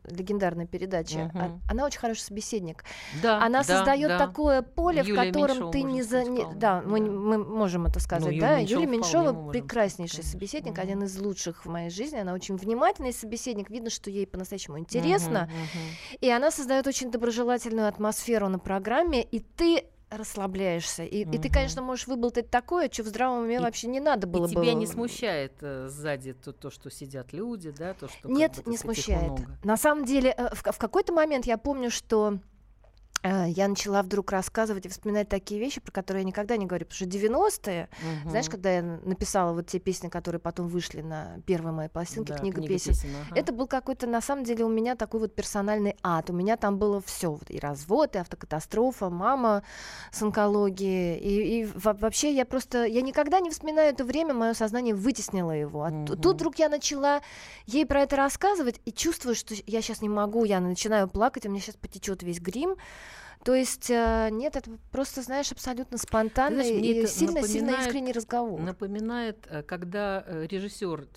легендарной 0.09 0.68
передачи, 0.68 1.18
а- 1.35 1.59
она 1.68 1.85
очень 1.85 1.99
хороший 1.99 2.21
собеседник. 2.21 2.85
Да, 3.23 3.42
Она 3.42 3.64
да, 3.64 3.64
создает 3.64 4.09
да. 4.11 4.18
такое 4.18 4.62
поле, 4.62 5.02
Юлия 5.04 5.12
в 5.14 5.26
котором 5.26 5.49
Меньшова, 5.57 5.73
ты 5.73 5.83
не 5.83 6.02
за... 6.02 6.23
не- 6.23 6.40
вполне, 6.42 6.61
Да, 6.61 6.83
мы, 6.87 7.00
да. 7.00 7.07
мы 7.11 7.38
можем 7.38 7.87
это 7.87 7.99
сказать, 7.99 8.26
Юлия 8.33 8.40
да? 8.40 8.59
Юлия 8.59 8.87
Меньшова 8.87 9.50
прекраснейший 9.50 10.18
сказать, 10.23 10.30
собеседник, 10.33 10.73
Мгм. 10.75 10.80
один 10.80 11.02
из 11.02 11.18
лучших 11.18 11.66
в 11.66 11.68
моей 11.68 11.90
жизни. 11.90 12.18
Она 12.18 12.35
очень 12.35 12.54
внимательный 12.57 13.12
собеседник. 13.12 13.68
Видно, 13.68 13.90
что 13.90 14.11
ей 14.11 14.28
по-настоящему 14.28 14.78
интересно. 14.78 15.49
Мгм, 15.50 15.59
мгм. 15.59 16.18
И 16.21 16.30
она 16.30 16.52
создает 16.52 16.87
очень 16.87 17.11
доброжелательную 17.11 17.88
атмосферу 17.88 18.27
на 18.49 18.58
программе, 18.58 19.23
и 19.23 19.40
ты 19.40 19.85
расслабляешься. 20.11 21.04
И, 21.04 21.20
и 21.23 21.38
ты, 21.38 21.50
конечно, 21.50 21.82
можешь 21.82 22.06
выболтать 22.06 22.50
такое, 22.50 22.90
что 22.90 23.02
в 23.02 23.06
здравом 23.06 23.44
уме 23.44 23.56
И- 23.56 23.58
вообще 23.58 23.88
не 23.88 24.00
надо 24.00 24.26
было 24.26 24.47
И 24.47 24.54
бы. 24.54 24.62
тебя 24.62 24.75
не 24.75 24.87
смущает 24.87 25.52
э, 25.61 25.88
сзади 25.88 26.32
то, 26.32 26.52
то, 26.52 26.70
что 26.70 26.90
сидят 26.90 27.32
люди, 27.32 27.70
да, 27.70 27.92
то, 27.94 28.08
что 28.08 28.28
Нет, 28.28 28.66
не 28.66 28.76
смущает. 28.78 29.23
много. 29.32 29.58
На 29.64 29.76
самом 29.76 30.04
деле, 30.04 30.35
э, 30.37 30.54
в, 30.54 30.62
в 30.62 30.78
какой-то 30.78 31.12
момент 31.12 31.44
я 31.47 31.58
помню, 31.58 31.90
что 31.90 32.38
я 33.23 33.69
начала 33.69 34.03
вдруг 34.03 34.31
рассказывать 34.31 34.87
и 34.87 34.89
вспоминать 34.89 35.29
такие 35.29 35.61
вещи, 35.61 35.81
про 35.81 35.91
которые 35.93 36.23
я 36.23 36.27
никогда 36.27 36.57
не 36.57 36.67
говорю. 36.67 36.87
Потому 36.87 36.97
что 36.97 37.19
90-е, 37.19 37.89
знаешь, 38.25 38.47
Мгм. 38.47 38.53
когда 38.53 38.71
я 38.73 38.83
написала 38.83 39.53
вот 39.53 39.67
те 39.67 39.79
песни, 39.79 40.09
которые 40.09 40.41
потом 40.41 40.69
вышли 40.69 41.01
на 41.01 41.41
первой 41.47 41.73
моей 41.73 41.89
пластинке, 41.89 42.33
Да, 42.35 42.39
книга, 42.39 42.63
песен, 42.63 42.93
ага. 43.29 43.39
это 43.39 43.53
был 43.53 43.67
какой-то, 43.67 44.07
на 44.07 44.21
самом 44.21 44.45
деле, 44.45 44.65
у 44.65 44.69
меня 44.69 44.95
такой 44.95 45.21
вот 45.21 45.35
персональный 45.35 45.97
ад. 46.03 46.31
У 46.31 46.33
меня 46.33 46.57
там 46.57 46.79
было 46.79 47.01
все. 47.01 47.39
И 47.49 47.59
развод, 47.59 48.15
и 48.15 48.19
автокатастрофа, 48.19 49.11
мама 49.11 49.63
с 50.13 50.23
онкологией. 50.23 51.19
И, 51.19 51.61
и 51.61 51.65
во- 51.75 51.95
вообще 51.95 52.33
я 52.33 52.45
просто... 52.45 52.85
Я 52.85 53.03
никогда 53.03 53.41
не 53.41 53.51
вспоминаю 53.51 53.91
это 53.91 54.05
время, 54.05 54.33
мое 54.35 54.55
сознание 54.55 54.95
вытеснило 54.95 55.53
его. 55.53 55.83
А 55.83 55.91
Мгм. 55.91 56.07
тут 56.07 56.35
вдруг 56.35 56.59
я 56.59 56.69
начала 56.69 57.21
ей 57.67 57.85
про 57.85 58.03
это 58.03 58.17
рассказывать 58.17 58.81
и 58.85 58.93
чувствую, 58.93 59.35
что 59.35 59.55
я 59.67 59.83
сейчас 59.83 60.03
не 60.03 60.09
могу, 60.09 60.45
я 60.45 60.61
начинаю 60.61 61.09
плакать, 61.09 61.47
у 61.47 61.51
меня 61.51 61.61
сейчас 61.61 61.77
потечет 61.77 62.23
весь 62.23 62.41
грим. 62.41 62.77
То 63.49 63.55
есть, 63.55 63.88
э, 63.88 64.28
нет, 64.31 64.57
это 64.57 64.73
просто, 64.93 65.23
знаешь, 65.23 65.50
абсолютно 65.50 65.97
спонтанный 65.97 66.67
знаешь, 66.67 66.85
и 66.85 67.07
сильно-сильно 67.07 67.81
искренний 67.81 68.12
разговор. 68.12 68.61
Напоминает, 68.61 69.47
э, 69.49 69.62
когда 69.62 70.23
режиссер, 70.28 71.09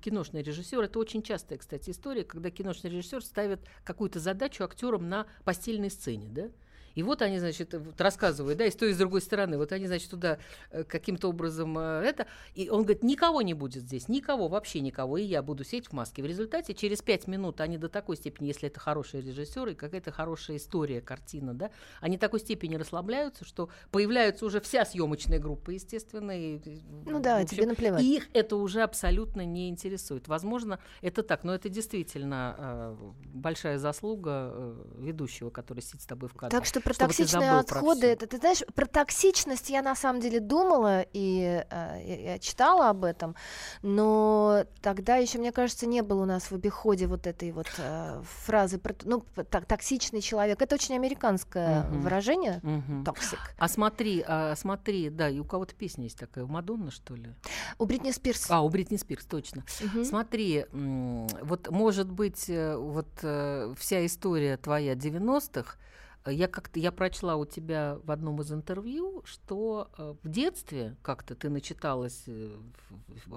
киношный 0.00 0.44
режиссер, 0.44 0.80
это 0.80 1.00
очень 1.00 1.24
частая, 1.24 1.58
кстати, 1.58 1.90
история, 1.90 2.22
когда 2.22 2.50
киношный 2.50 2.88
режиссер 2.88 3.24
ставит 3.24 3.62
какую-то 3.82 4.20
задачу 4.20 4.62
актерам 4.62 5.08
на 5.08 5.26
постельной 5.44 5.90
сцене, 5.90 6.28
да? 6.28 6.50
И 6.94 7.02
вот 7.02 7.22
они, 7.22 7.38
значит, 7.38 7.74
вот 7.74 8.00
рассказывают, 8.00 8.58
да, 8.58 8.66
и 8.66 8.70
с 8.70 8.74
той, 8.74 8.90
и 8.90 8.94
с 8.94 8.98
другой 8.98 9.20
стороны. 9.20 9.56
Вот 9.56 9.72
они, 9.72 9.86
значит, 9.86 10.10
туда 10.10 10.38
э, 10.70 10.84
каким-то 10.84 11.28
образом 11.28 11.78
э, 11.78 12.02
это. 12.04 12.26
И 12.54 12.68
он 12.68 12.82
говорит, 12.82 13.02
никого 13.02 13.42
не 13.42 13.54
будет 13.54 13.82
здесь, 13.84 14.08
никого, 14.08 14.48
вообще 14.48 14.80
никого, 14.80 15.18
и 15.18 15.24
я 15.24 15.42
буду 15.42 15.64
сидеть 15.64 15.88
в 15.88 15.92
маске. 15.92 16.22
В 16.22 16.26
результате 16.26 16.74
через 16.74 17.02
пять 17.02 17.26
минут 17.26 17.60
они 17.60 17.78
до 17.78 17.88
такой 17.88 18.16
степени, 18.16 18.48
если 18.48 18.68
это 18.68 18.80
хороший 18.80 19.20
режиссер 19.20 19.68
и 19.68 19.74
какая-то 19.74 20.10
хорошая 20.10 20.56
история, 20.56 21.00
картина, 21.00 21.54
да, 21.54 21.70
они 22.00 22.18
такой 22.18 22.40
степени 22.40 22.76
расслабляются, 22.76 23.44
что 23.44 23.68
появляется 23.90 24.44
уже 24.44 24.60
вся 24.60 24.84
съемочная 24.84 25.38
группа, 25.38 25.70
естественно. 25.70 26.32
И, 26.32 26.60
Ну 27.06 27.20
да, 27.20 27.38
общем, 27.38 27.56
тебе 27.56 27.66
наплевать. 27.66 28.02
и 28.02 28.16
их 28.16 28.28
это 28.32 28.56
уже 28.56 28.82
абсолютно 28.82 29.44
не 29.44 29.68
интересует. 29.68 30.28
Возможно, 30.28 30.78
это 31.00 31.22
так, 31.22 31.44
но 31.44 31.54
это 31.54 31.68
действительно 31.68 32.56
э, 32.58 32.96
большая 33.34 33.78
заслуга 33.78 34.50
э, 34.52 34.84
ведущего, 34.98 35.50
который 35.50 35.80
сидит 35.80 36.02
с 36.02 36.06
тобой 36.06 36.28
в 36.28 36.34
кадре. 36.34 36.58
Так 36.58 36.66
что 36.66 36.80
про 36.82 36.94
чтобы 36.94 37.08
токсичные 37.08 37.50
про 37.50 37.58
отходы, 37.60 38.00
всё. 38.00 38.08
это 38.08 38.26
ты 38.26 38.36
знаешь, 38.38 38.62
про 38.74 38.86
токсичность 38.86 39.70
я 39.70 39.82
на 39.82 39.94
самом 39.94 40.20
деле 40.20 40.40
думала 40.40 41.04
и 41.12 41.64
э, 41.70 42.24
я, 42.24 42.38
читала 42.38 42.90
об 42.90 43.04
этом, 43.04 43.34
но 43.82 44.64
тогда 44.80 45.16
еще, 45.16 45.38
мне 45.38 45.52
кажется, 45.52 45.86
не 45.86 46.02
было 46.02 46.22
у 46.22 46.26
нас 46.26 46.50
в 46.50 46.54
обиходе 46.54 47.06
вот 47.06 47.26
этой 47.26 47.52
вот 47.52 47.68
э, 47.78 48.22
фразы 48.44 48.78
про 48.78 48.94
ну 49.04 49.24
так, 49.50 49.66
токсичный 49.66 50.20
человек. 50.20 50.60
Это 50.60 50.74
очень 50.74 50.94
американское 50.94 51.82
Мгм. 51.84 52.00
выражение. 52.00 52.60
Мгм. 52.62 53.04
Toxic. 53.04 53.38
А 53.58 53.68
смотри, 53.68 54.24
а 54.26 54.54
смотри, 54.56 55.10
да, 55.10 55.28
и 55.28 55.38
у 55.38 55.44
кого-то 55.44 55.74
песня 55.74 56.04
есть 56.04 56.18
такая, 56.18 56.44
у 56.44 56.48
Мадонны, 56.48 56.90
что 56.90 57.14
ли? 57.14 57.34
У 57.78 57.84
Бритни 57.84 58.10
Спирс. 58.10 58.50
А, 58.50 58.62
у 58.62 58.68
Бритни 58.68 58.96
Спирс, 58.96 59.24
точно. 59.24 59.64
Мгм. 59.80 60.04
Смотри, 60.04 60.66
вот 60.72 61.70
может 61.70 62.10
быть, 62.10 62.48
э, 62.48 62.76
вот 62.76 63.08
э, 63.22 63.74
вся 63.78 64.04
история 64.06 64.56
твоя 64.56 64.94
90-х, 64.94 65.76
э, 65.76 65.91
я 66.30 66.46
как-то 66.46 66.78
я 66.78 66.92
прочла 66.92 67.36
у 67.36 67.44
тебя 67.44 67.98
в 68.04 68.10
одном 68.10 68.40
из 68.40 68.52
интервью, 68.52 69.22
что 69.24 69.90
э, 69.98 70.14
в 70.22 70.28
детстве 70.28 70.96
как-то 71.02 71.34
ты 71.34 71.48
начиталась 71.50 72.22
э, 72.26 72.56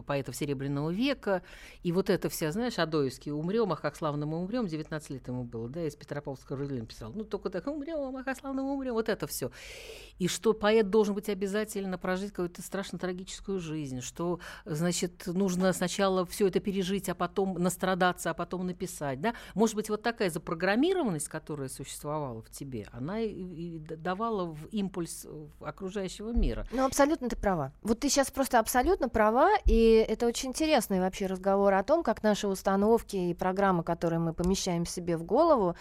поэтов 0.05 0.35
Серебряного 0.35 0.91
века, 0.91 1.41
и 1.83 1.91
вот 1.91 2.09
это 2.09 2.29
вся, 2.29 2.51
знаешь, 2.51 2.77
Адоевский 2.77 3.31
«Умрем, 3.31 3.71
ах, 3.71 3.81
как 3.81 3.95
славно 3.95 4.25
мы 4.25 4.37
умрем», 4.37 4.67
19 4.67 5.09
лет 5.09 5.27
ему 5.27 5.43
было, 5.43 5.67
да, 5.67 5.85
из 5.85 5.95
Петропавловского 5.95 6.57
Рылин 6.57 6.85
писал, 6.85 7.11
ну, 7.13 7.23
только 7.23 7.49
так 7.49 7.65
«Умрем, 7.67 8.15
ах, 8.15 8.25
как 8.25 8.37
славно 8.37 8.61
мы 8.61 8.73
умрем», 8.73 8.93
вот 8.93 9.09
это 9.09 9.25
все. 9.25 9.51
И 10.19 10.27
что 10.27 10.53
поэт 10.53 10.89
должен 10.89 11.15
быть 11.15 11.29
обязательно 11.29 11.97
прожить 11.97 12.31
какую-то 12.31 12.61
страшно 12.61 12.99
трагическую 12.99 13.59
жизнь, 13.59 14.01
что, 14.01 14.39
значит, 14.65 15.27
нужно 15.27 15.73
сначала 15.73 16.25
все 16.25 16.47
это 16.47 16.59
пережить, 16.59 17.09
а 17.09 17.15
потом 17.15 17.55
настрадаться, 17.55 18.29
а 18.29 18.33
потом 18.33 18.67
написать, 18.67 19.21
да? 19.21 19.33
Может 19.55 19.75
быть, 19.75 19.89
вот 19.89 20.03
такая 20.03 20.29
запрограммированность, 20.29 21.27
которая 21.27 21.69
существовала 21.69 22.41
в 22.41 22.49
тебе, 22.49 22.74
она 22.91 23.21
и, 23.21 23.29
и 23.29 23.79
давала 23.79 24.45
в 24.45 24.65
импульс 24.71 25.25
э, 25.25 25.45
окружающего 25.61 26.31
мира. 26.31 26.65
Ну, 26.71 26.85
абсолютно 26.85 27.29
ты 27.29 27.35
права. 27.35 27.71
Вот 27.81 27.99
ты 27.99 28.09
сейчас 28.09 28.31
просто 28.31 28.59
абсолютно 28.59 29.09
права, 29.09 29.51
и 29.65 30.05
это 30.07 30.27
очень 30.27 30.49
интересный 30.49 30.99
вообще 30.99 31.27
разговор 31.27 31.73
о 31.73 31.83
том, 31.83 32.03
как 32.03 32.23
наши 32.23 32.47
установки 32.47 33.15
и 33.15 33.33
программы, 33.33 33.83
которые 33.83 34.19
мы 34.19 34.33
помещаем 34.33 34.85
себе 34.85 35.17
в 35.17 35.23
голову, 35.23 35.75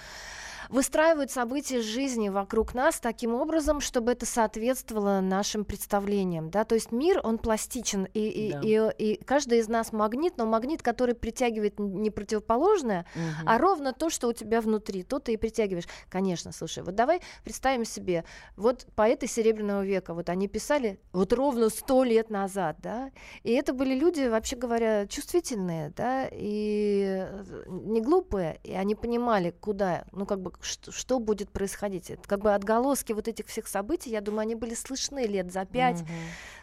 выстраивают 0.68 1.30
события 1.30 1.80
жизни 1.80 2.28
вокруг 2.28 2.74
нас 2.74 3.00
таким 3.00 3.34
образом, 3.34 3.80
чтобы 3.80 4.12
это 4.12 4.26
соответствовало 4.26 5.20
нашим 5.20 5.64
представлениям. 5.64 6.50
Да? 6.50 6.64
То 6.64 6.74
есть 6.74 6.92
мир, 6.92 7.20
он 7.22 7.38
пластичен, 7.38 8.06
и, 8.14 8.28
и, 8.28 8.52
Да. 8.52 8.60
и, 8.62 9.12
и 9.14 9.24
каждый 9.24 9.58
из 9.58 9.68
нас 9.68 9.92
магнит, 9.92 10.36
но 10.36 10.46
магнит, 10.46 10.82
который 10.82 11.14
притягивает 11.14 11.78
не 11.78 12.10
противоположное, 12.10 13.06
а 13.46 13.58
ровно 13.58 13.92
то, 13.92 14.10
что 14.10 14.28
у 14.28 14.32
тебя 14.32 14.60
внутри, 14.60 15.02
то 15.02 15.18
ты 15.18 15.34
и 15.34 15.36
притягиваешь. 15.36 15.84
Конечно, 16.08 16.52
слушай, 16.52 16.82
вот 16.84 16.94
давай 16.94 17.20
представим 17.42 17.84
себе, 17.84 18.24
вот 18.56 18.86
поэты 18.94 19.26
Серебряного 19.26 19.84
века, 19.84 20.14
вот 20.14 20.28
они 20.28 20.48
писали 20.48 21.00
вот 21.12 21.32
ровно 21.32 21.68
сто 21.70 22.04
лет 22.04 22.30
назад, 22.30 22.76
да, 22.80 23.10
и 23.42 23.52
это 23.52 23.72
были 23.72 23.94
люди, 23.94 24.26
вообще 24.28 24.56
говоря, 24.56 25.06
чувствительные, 25.06 25.90
да, 25.96 26.28
и 26.30 27.26
э, 27.26 27.64
не 27.68 28.00
глупые, 28.00 28.60
и 28.64 28.72
они 28.72 28.94
понимали, 28.94 29.50
куда, 29.50 30.04
ну, 30.12 30.26
как 30.26 30.40
бы, 30.40 30.52
что, 30.60 30.92
что 30.92 31.18
будет 31.18 31.50
происходить. 31.50 32.10
Это 32.10 32.28
как 32.28 32.40
бы 32.40 32.54
отголоски 32.54 33.12
вот 33.12 33.28
этих 33.28 33.46
всех 33.46 33.66
событий, 33.66 34.10
я 34.10 34.20
думаю, 34.20 34.40
они 34.42 34.54
были 34.54 34.74
слышны 34.74 35.26
лет 35.26 35.52
за 35.52 35.64
пять, 35.64 36.02
Мгм. 36.02 36.10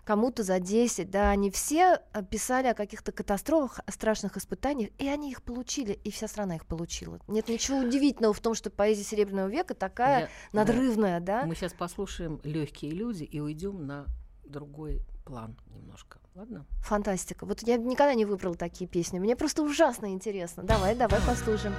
кому-то 0.05 0.43
за 0.43 0.59
10, 0.59 1.09
да, 1.09 1.29
они 1.31 1.49
все 1.51 1.99
э, 2.13 2.23
писали 2.23 2.67
о 2.67 2.73
каких-то 2.73 3.11
катастрофах, 3.11 3.79
о 3.85 3.91
страшных 3.91 4.37
испытаниях, 4.37 4.91
и 4.97 5.07
они 5.07 5.31
их 5.31 5.41
получили, 5.43 5.93
и 6.03 6.11
вся 6.11 6.27
страна 6.27 6.55
их 6.55 6.65
получила. 6.65 7.19
Нет 7.27 7.49
ничего 7.49 7.77
удивительного 7.79 8.33
в 8.33 8.39
том, 8.39 8.53
что 8.53 8.69
поэзия 8.69 9.03
Серебряного 9.03 9.47
века 9.47 9.73
такая 9.73 10.10
Я- 10.19 10.29
надрывная, 10.51 11.19
да. 11.19 11.45
Мы 11.45 11.55
сейчас 11.55 11.73
послушаем 11.73 12.39
легкие 12.43 12.91
люди 12.91 13.23
и 13.23 13.39
уйдем 13.39 13.85
на 13.87 14.05
другой 14.45 15.01
план 15.25 15.57
немножко. 15.67 16.19
Ладно? 16.35 16.65
Фантастика. 16.83 17.45
Вот 17.45 17.61
я 17.63 17.77
никогда 17.77 18.13
не 18.13 18.25
выбрала 18.25 18.55
такие 18.55 18.87
песни. 18.89 19.19
Мне 19.19 19.35
просто 19.35 19.63
ужасно 19.63 20.07
интересно. 20.11 20.63
Давай, 20.63 20.95
давай 20.95 21.19
послушаем. 21.21 21.73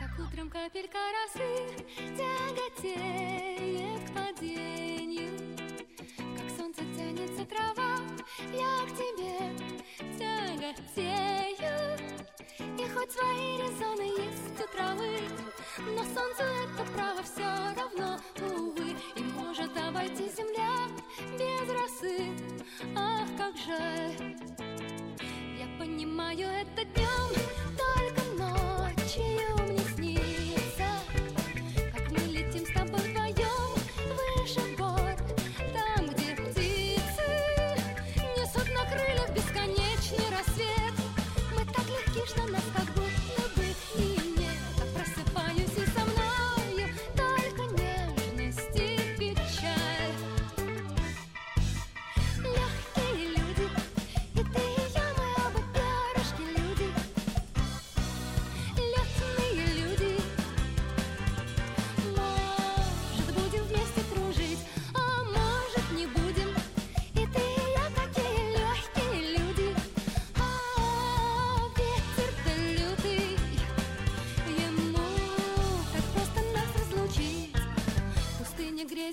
Как 0.00 0.26
утром 0.26 0.48
капелька 0.50 0.98
росы 1.24 1.84
тяготеет 2.16 4.10
к 4.10 4.14
падению, 4.14 5.30
Как 6.16 6.50
солнце 6.56 6.80
тянется 6.96 7.44
трава, 7.44 7.98
я 8.52 8.86
к 8.86 8.96
тебе 8.96 9.52
тяготею. 10.18 11.17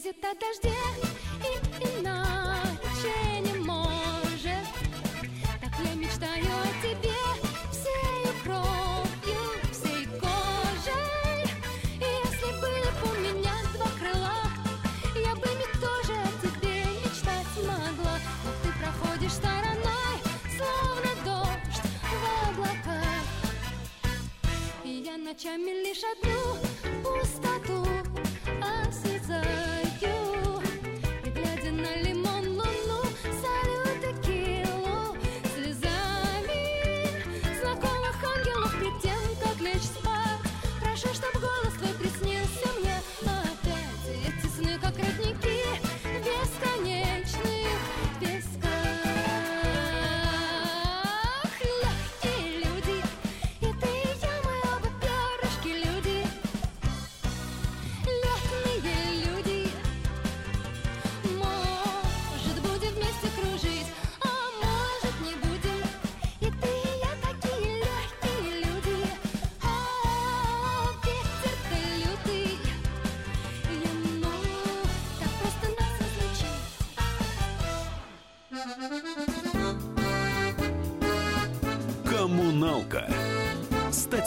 грезит 0.05 0.23
о 0.23 0.33
дожде 0.35 0.75
и 1.41 1.99
иначе 1.99 3.39
не 3.41 3.57
может. 3.59 4.67
Так 5.61 5.73
я 5.83 5.93
мечтаю 5.95 6.45
о 6.45 6.67
тебе 6.81 7.17
всей 7.71 8.43
кровью, 8.43 9.41
всей 9.71 10.05
кожей. 10.19 11.45
Если 11.99 12.51
бы 12.61 12.67
у 13.03 13.15
меня 13.21 13.53
два 13.73 13.87
крыла, 13.99 14.41
я 15.15 15.35
бы 15.35 15.47
не 15.47 15.67
тебе 16.41 16.83
мечтать 17.03 17.65
могла. 17.65 18.19
Но 18.43 18.51
ты 18.61 18.69
проходишь 18.79 19.33
стороной, 19.33 20.17
словно 20.55 21.11
дождь 21.25 21.81
в 22.03 22.49
облаках. 22.49 23.25
И 24.83 25.03
я 25.05 25.17
ночами 25.17 25.74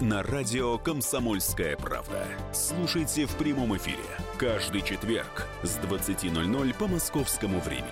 на 0.00 0.22
радио 0.22 0.78
«Комсомольская 0.78 1.76
правда». 1.76 2.26
Слушайте 2.52 3.26
в 3.26 3.34
прямом 3.36 3.76
эфире 3.76 3.98
каждый 4.38 4.82
четверг 4.82 5.46
с 5.62 5.78
20.00 5.78 6.74
по 6.74 6.86
московскому 6.86 7.60
времени. 7.60 7.86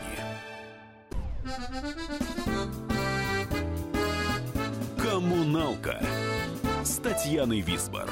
«Коммуналка» 4.98 6.02
с 6.82 6.96
Татьяной 6.96 7.60
Висбор. 7.60 8.08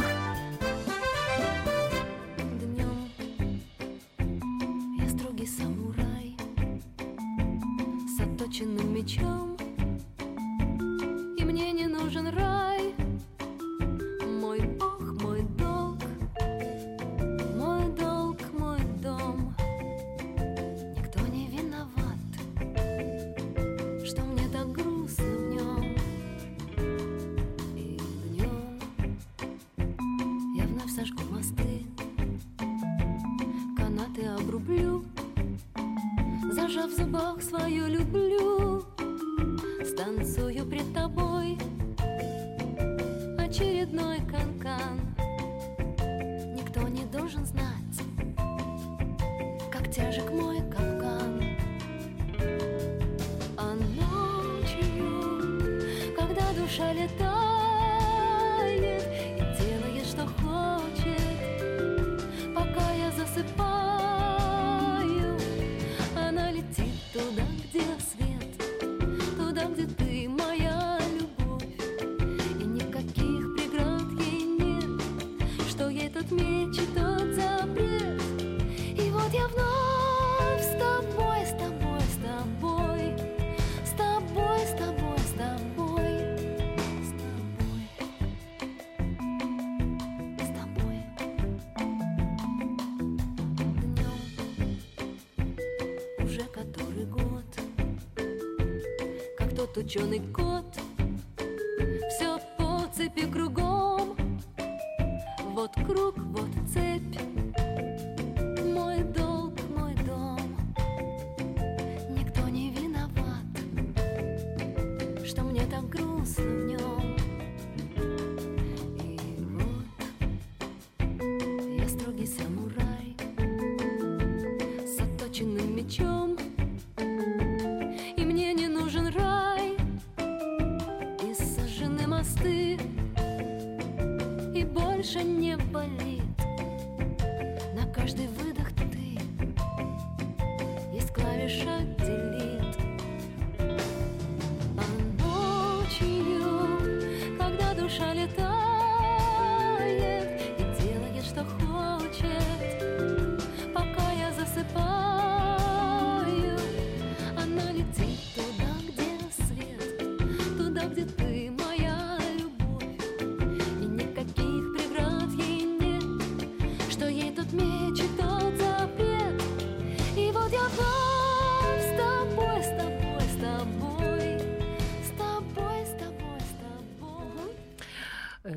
giorni 99.86 100.18
go. 100.32 100.45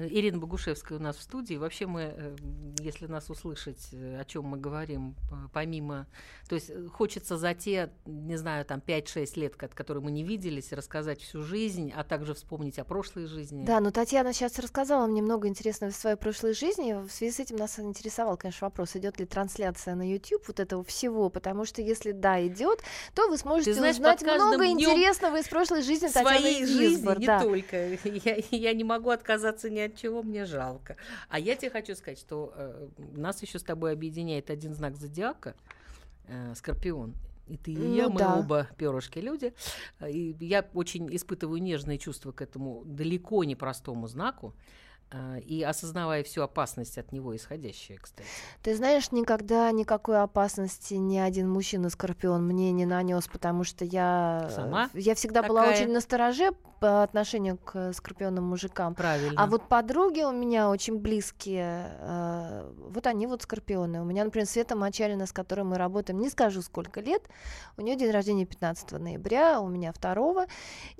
Ирина 0.09 0.37
Богушевская 0.39 0.97
у 0.97 1.01
нас 1.01 1.17
в 1.17 1.21
студии. 1.21 1.55
Вообще 1.55 1.85
мы, 1.85 2.01
э, 2.01 2.35
если 2.79 3.07
нас 3.07 3.29
услышать, 3.29 3.89
э, 3.91 4.19
о 4.19 4.25
чем 4.25 4.45
мы 4.45 4.57
говорим, 4.57 5.15
п- 5.29 5.49
помимо... 5.53 6.07
То 6.47 6.55
есть 6.55 6.69
э, 6.69 6.87
хочется 6.87 7.37
за 7.37 7.53
те, 7.53 7.91
не 8.05 8.37
знаю, 8.37 8.65
там 8.65 8.81
5-6 8.85 9.39
лет, 9.39 9.63
от 9.63 9.73
которых 9.73 10.03
мы 10.03 10.11
не 10.11 10.23
виделись, 10.23 10.71
рассказать 10.71 11.21
всю 11.21 11.41
жизнь, 11.41 11.91
а 11.95 12.03
также 12.03 12.33
вспомнить 12.33 12.79
о 12.79 12.83
прошлой 12.83 13.25
жизни. 13.25 13.65
Да, 13.65 13.79
ну 13.79 13.91
Татьяна 13.91 14.33
сейчас 14.33 14.59
рассказала 14.59 15.07
мне 15.07 15.21
много 15.21 15.47
интересного 15.47 15.91
из 15.91 15.97
своей 15.97 16.15
прошлой 16.15 16.53
жизни. 16.53 16.93
В 16.93 17.11
связи 17.11 17.31
с 17.31 17.39
этим 17.39 17.57
нас 17.57 17.79
интересовал, 17.79 18.37
конечно, 18.37 18.67
вопрос, 18.67 18.95
идет 18.95 19.19
ли 19.19 19.25
трансляция 19.25 19.95
на 19.95 20.09
YouTube 20.09 20.47
вот 20.47 20.59
этого 20.59 20.83
всего, 20.83 21.29
потому 21.29 21.65
что 21.65 21.81
если 21.81 22.11
да, 22.11 22.45
идет, 22.45 22.81
то 23.13 23.27
вы 23.27 23.37
сможете 23.37 23.73
знаешь, 23.73 23.95
узнать 23.95 24.21
много 24.21 24.65
интересного 24.65 25.37
из 25.37 25.47
прошлой 25.47 25.81
жизни 25.81 26.07
Татьяны 26.07 26.39
своей 26.39 26.65
жизни, 26.65 26.95
Гизбор, 26.95 27.19
не 27.19 27.25
да. 27.25 27.41
только. 27.41 27.89
Я, 28.03 28.35
я 28.51 28.73
не 28.73 28.83
могу 28.83 29.09
отказаться 29.09 29.69
ни 29.69 29.79
от 29.79 29.95
чего, 29.95 30.23
мне 30.23 30.45
жалко. 30.45 30.97
А 31.29 31.39
я 31.39 31.55
тебе 31.55 31.69
хочу 31.69 31.95
сказать, 31.95 32.19
что 32.19 32.53
э, 32.55 32.68
нас 32.97 33.41
еще 33.41 33.59
с 33.59 33.63
тобой 33.63 33.93
объединяет 33.93 34.49
один 34.49 34.73
знак 34.73 34.95
зодиака 34.95 35.55
э, 36.27 36.53
Скорпион. 36.55 37.13
И 37.47 37.57
ты, 37.57 37.71
и 37.71 37.95
я, 37.95 38.07
Ну 38.07 38.11
мы 38.11 38.19
да. 38.19 38.35
оба 38.35 38.67
перышки 38.77 39.19
люди. 39.19 39.53
Э, 39.99 40.11
И 40.11 40.35
я 40.45 40.67
очень 40.73 41.13
испытываю 41.15 41.61
нежные 41.61 41.97
чувства 41.97 42.31
к 42.31 42.41
этому 42.41 42.83
далеко 42.85 43.43
не 43.43 43.55
простому 43.55 44.07
знаку. 44.07 44.53
Э, 45.11 45.39
И 45.41 45.63
осознавая 45.63 46.23
всю 46.23 46.41
опасность 46.41 46.97
от 46.97 47.11
него 47.11 47.35
исходящую, 47.35 47.99
кстати. 48.01 48.27
Ты 48.61 48.75
знаешь, 48.75 49.11
никогда 49.11 49.71
никакой 49.71 50.21
опасности 50.21 50.95
ни 50.95 51.17
один 51.17 51.49
мужчина 51.49 51.89
Скорпион 51.89 52.45
мне 52.45 52.71
не 52.71 52.85
нанес, 52.85 53.27
потому 53.27 53.63
что 53.63 53.85
я, 53.85 54.47
э, 54.49 54.55
Сама 54.55 54.89
я 54.93 55.15
всегда 55.15 55.43
была 55.43 55.63
такая? 55.65 55.81
очень 55.83 55.93
настороже 55.93 56.51
по 56.79 57.03
отношению 57.03 57.57
к 57.57 57.91
скорпионным 57.93 58.45
мужикам. 58.45 58.95
Правильно. 58.95 59.33
А 59.41 59.47
вот 59.47 59.67
подруги 59.67 60.21
у 60.21 60.31
меня 60.31 60.69
очень 60.69 60.97
близкие, 60.97 61.91
э, 61.99 62.71
вот 62.89 63.05
они 63.05 63.27
вот 63.27 63.41
скорпионы. 63.41 64.01
У 64.01 64.05
меня, 64.05 64.23
например, 64.23 64.47
Света 64.47 64.75
Мачалина, 64.77 65.25
с 65.25 65.33
которой 65.33 65.63
мы 65.63 65.77
работаем, 65.77 66.19
не 66.19 66.29
скажу 66.29 66.61
сколько 66.61 67.01
лет, 67.01 67.23
у 67.77 67.81
нее 67.81 67.97
день 67.97 68.11
рождения 68.11 68.45
15 68.45 68.93
ноября, 68.93 69.59
у 69.59 69.67
меня 69.67 69.91
2 69.91 70.47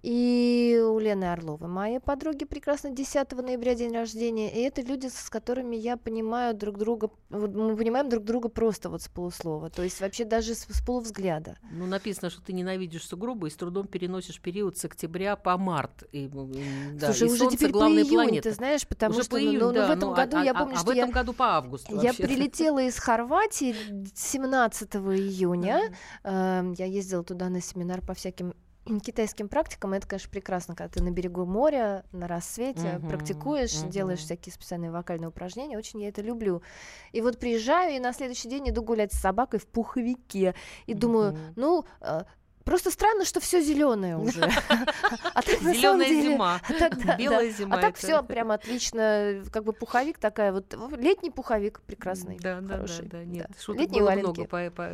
и 0.02 0.84
у 0.86 1.00
Лены 1.00 1.32
Орловой, 1.32 1.70
моей 1.70 2.00
подруги, 2.00 2.44
прекрасно 2.44 2.90
10 2.90 3.32
ноября 3.32 3.76
день 3.76 3.94
рождения, 3.94 3.99
и 4.04 4.60
это 4.62 4.82
люди, 4.82 5.08
с 5.08 5.30
которыми 5.30 5.76
я 5.76 5.98
понимаю 5.98 6.54
друг 6.54 6.78
друга, 6.78 7.10
вот 7.30 7.54
мы 7.54 7.76
понимаем 7.76 8.10
друг 8.10 8.24
друга 8.24 8.50
просто 8.50 8.90
вот 8.90 9.02
с 9.02 9.08
полуслова, 9.08 9.70
то 9.70 9.84
есть 9.84 10.02
вообще 10.02 10.26
даже 10.26 10.56
с, 10.56 10.66
с 10.66 10.82
полувзгляда. 10.86 11.58
Ну, 11.72 11.86
написано, 11.86 12.30
что 12.30 12.42
ты 12.42 12.54
ненавидишь 12.54 13.06
сугробы 13.08 13.48
и 13.48 13.52
с 13.52 13.56
трудом 13.56 13.88
переносишь 13.88 14.40
период 14.42 14.78
с 14.78 14.86
октября 14.86 15.36
по 15.36 15.58
март. 15.58 16.04
И, 16.12 16.28
да, 16.28 17.08
Слушай, 17.14 17.28
и 17.28 17.32
уже 17.32 17.40
солнце 17.40 17.58
теперь 17.58 17.72
по 17.72 17.90
июнь, 17.90 18.10
планета. 18.10 18.50
ты 18.50 18.56
знаешь, 18.56 18.88
потому 18.88 19.14
Уже 19.14 19.24
что 19.24 19.32
по 19.32 19.38
ну, 19.38 19.44
июнь, 19.44 19.60
ну, 19.60 19.68
ну, 19.68 19.74
да, 19.74 19.88
в 19.88 19.92
этом 19.92 20.10
ну, 20.10 20.14
а- 20.14 20.16
году 20.16 20.38
я 20.42 20.52
а- 20.52 20.54
помню, 20.56 20.76
а 20.76 20.80
что 20.80 20.92
в 20.92 20.96
я 20.96 21.04
этом 21.04 21.14
году 21.14 21.34
по 21.34 21.46
августу 21.56 21.96
Я 21.96 22.10
вообще. 22.10 22.24
прилетела 22.24 22.84
из 22.84 22.98
Хорватии 22.98 23.76
17 24.16 24.96
июня. 25.18 25.82
Эм, 26.24 26.74
Я 26.74 26.86
ездила 26.86 27.24
туда 27.24 27.50
на 27.50 27.62
семинар 27.62 28.02
по 28.02 28.14
всяким 28.14 28.54
китайским 28.98 29.48
практикам. 29.48 29.94
Это, 29.94 30.08
конечно, 30.08 30.32
прекрасно, 30.32 30.76
когда 30.76 30.92
ты 30.92 31.04
на 31.04 31.12
берегу 31.12 31.46
моря, 31.46 32.04
на 32.12 32.28
рассвете, 32.28 33.00
Мгм, 33.00 33.08
практикуешь, 33.08 33.82
делаешь 33.84 34.20
мгм. 34.20 34.26
всякие 34.26 34.52
специальные 34.54 34.90
вокальные 34.92 35.28
упражнения. 35.30 35.78
Очень 35.78 36.02
я 36.02 36.10
это 36.10 36.24
люблю. 36.24 36.64
И 37.12 37.22
вот 37.22 37.40
приезжаю, 37.40 37.96
и 37.96 38.00
на 38.00 38.14
следующий 38.14 38.50
день 38.50 38.70
иду 38.70 38.82
гулять 38.82 39.14
с 39.14 39.20
собакой 39.20 39.60
в 39.60 39.68
пуховике. 39.68 40.56
И 40.88 40.94
думаю, 40.96 41.34
Мгм. 41.34 41.54
ну, 41.56 41.86
э, 42.02 42.24
Просто 42.70 42.92
странно, 42.92 43.26
что 43.26 43.40
все 43.40 43.62
зеленое 43.62 44.16
уже. 44.20 44.44
А 44.44 45.42
Зеленая 45.42 46.22
зима. 46.22 46.62
а 46.70 47.18
Белая 47.18 47.50
зима 47.50 47.78
А 47.78 47.82
так 47.82 47.98
это- 47.98 47.98
все 47.98 48.24
прям 48.24 48.52
отлично. 48.52 49.44
Как 49.52 49.64
бы 49.64 49.74
пуховик 49.74 50.20
такая 50.20 50.54
вот. 50.54 50.76
Летний 50.96 51.32
пуховик 51.32 51.82
прекрасный. 51.82 52.38
Да, 52.38 52.62
да, 52.62 52.86
да, 53.06 53.24
нет, 53.24 53.50
шуток 53.60 53.90
было 53.90 54.12
много 54.12 54.48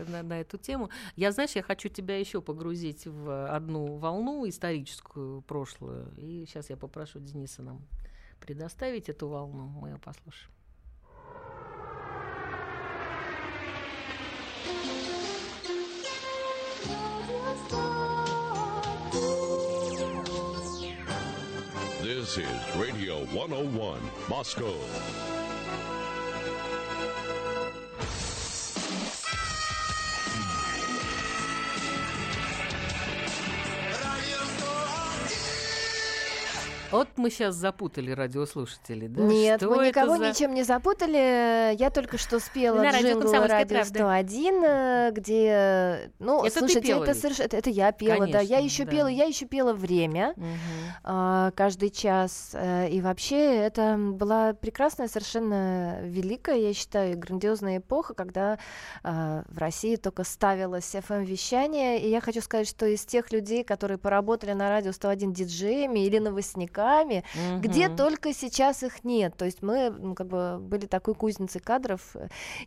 на 0.07 0.39
эту 0.39 0.57
тему. 0.57 0.89
Я, 1.17 1.33
знаешь, 1.33 1.51
я 1.51 1.63
хочу 1.63 1.89
тебя 1.89 2.17
еще 2.17 2.41
погрузить 2.41 3.07
в 3.07 3.53
одну 3.53 3.97
волну 3.97 4.47
историческую, 4.47 5.41
прошлую. 5.41 6.13
И 6.15 6.45
сейчас 6.47 6.69
я 6.69 6.77
попрошу 6.77 7.19
Дениса 7.19 7.61
нам 7.61 7.81
предоставить 8.39 9.09
эту 9.09 9.27
волну, 9.27 9.65
мы 9.65 9.89
ее 9.89 9.97
послушаем. 9.97 10.51
This 22.35 22.47
is 22.47 22.75
Radio 22.75 23.23
101, 23.27 24.01
Moscow. 24.27 25.34
Вот 36.91 37.07
мы 37.17 37.29
сейчас 37.29 37.55
запутали 37.55 38.11
радиослушателей, 38.11 39.07
да? 39.07 39.21
Нет, 39.23 39.59
Что 39.59 39.69
мы 39.71 39.87
никого 39.87 40.17
за- 40.17 40.29
ничем 40.29 40.53
не 40.53 40.63
запутали. 40.63 41.75
Я 41.75 41.89
только 41.89 42.17
что 42.17 42.39
спела 42.39 42.77
На 42.77 42.91
радио 42.91 43.07
джингл 43.09 43.21
«Комсомольская 43.21 43.59
радио 43.59 43.75
правда». 43.75 43.99
101, 43.99 44.63
э, 44.63 45.11
где, 45.11 46.11
ну, 46.19 46.43
Это 46.45 46.53
ты 46.53 46.59
слушайте, 46.59 46.87
пела 46.87 47.03
это 47.03 47.11
ведь? 47.13 47.21
совершенно, 47.21 47.45
это, 47.47 47.57
это 47.57 47.69
я 47.71 47.91
пела, 47.91 48.27
да, 48.27 48.39
я 48.39 48.57
Конечно, 48.57 48.65
еще 48.65 48.85
да. 48.85 48.91
пела, 48.91 49.07
я 49.07 49.25
еще 49.25 49.45
пела 49.45 49.73
время 49.73 50.35
а, 51.03 51.51
каждый 51.51 51.89
час, 51.89 52.51
э, 52.53 52.89
и 52.89 53.01
вообще 53.01 53.55
это 53.57 53.97
была 53.97 54.53
прекрасная, 54.53 55.07
совершенно 55.07 55.99
великая, 56.03 56.57
я 56.59 56.73
считаю, 56.73 57.17
грандиозная 57.17 57.77
эпоха, 57.79 58.13
когда 58.13 58.59
а, 59.03 59.43
в 59.49 59.57
России 59.57 59.95
только 59.95 60.23
ставилось 60.23 60.93
FM-вещание, 60.95 61.99
и 62.01 62.09
я 62.09 62.21
хочу 62.21 62.41
сказать, 62.41 62.67
что 62.67 62.85
из 62.85 63.05
тех 63.05 63.31
людей, 63.31 63.63
которые 63.63 63.97
поработали 63.97 64.53
на 64.53 64.69
радио 64.69 64.91
101 64.91 65.33
диджеями 65.33 66.05
или 66.05 66.19
новостниками, 66.19 66.74
где 67.59 67.87
Мгм. 67.87 67.97
только 67.97 68.33
сейчас 68.33 68.83
их 68.83 69.03
нет. 69.03 69.35
То 69.37 69.45
есть 69.45 69.61
мы 69.61 69.89
ну, 69.89 70.15
как 70.15 70.27
бы 70.27 70.57
были 70.59 70.85
такой 70.85 71.15
кузницей 71.15 71.61
кадров. 71.61 72.15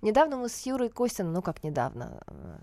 Недавно 0.03 0.37
мы 0.37 0.49
с 0.49 0.67
Юрой 0.67 0.89
Костиным, 0.89 1.33
ну 1.33 1.43
как 1.43 1.63
недавно, 1.63 2.21
э, 2.27 2.59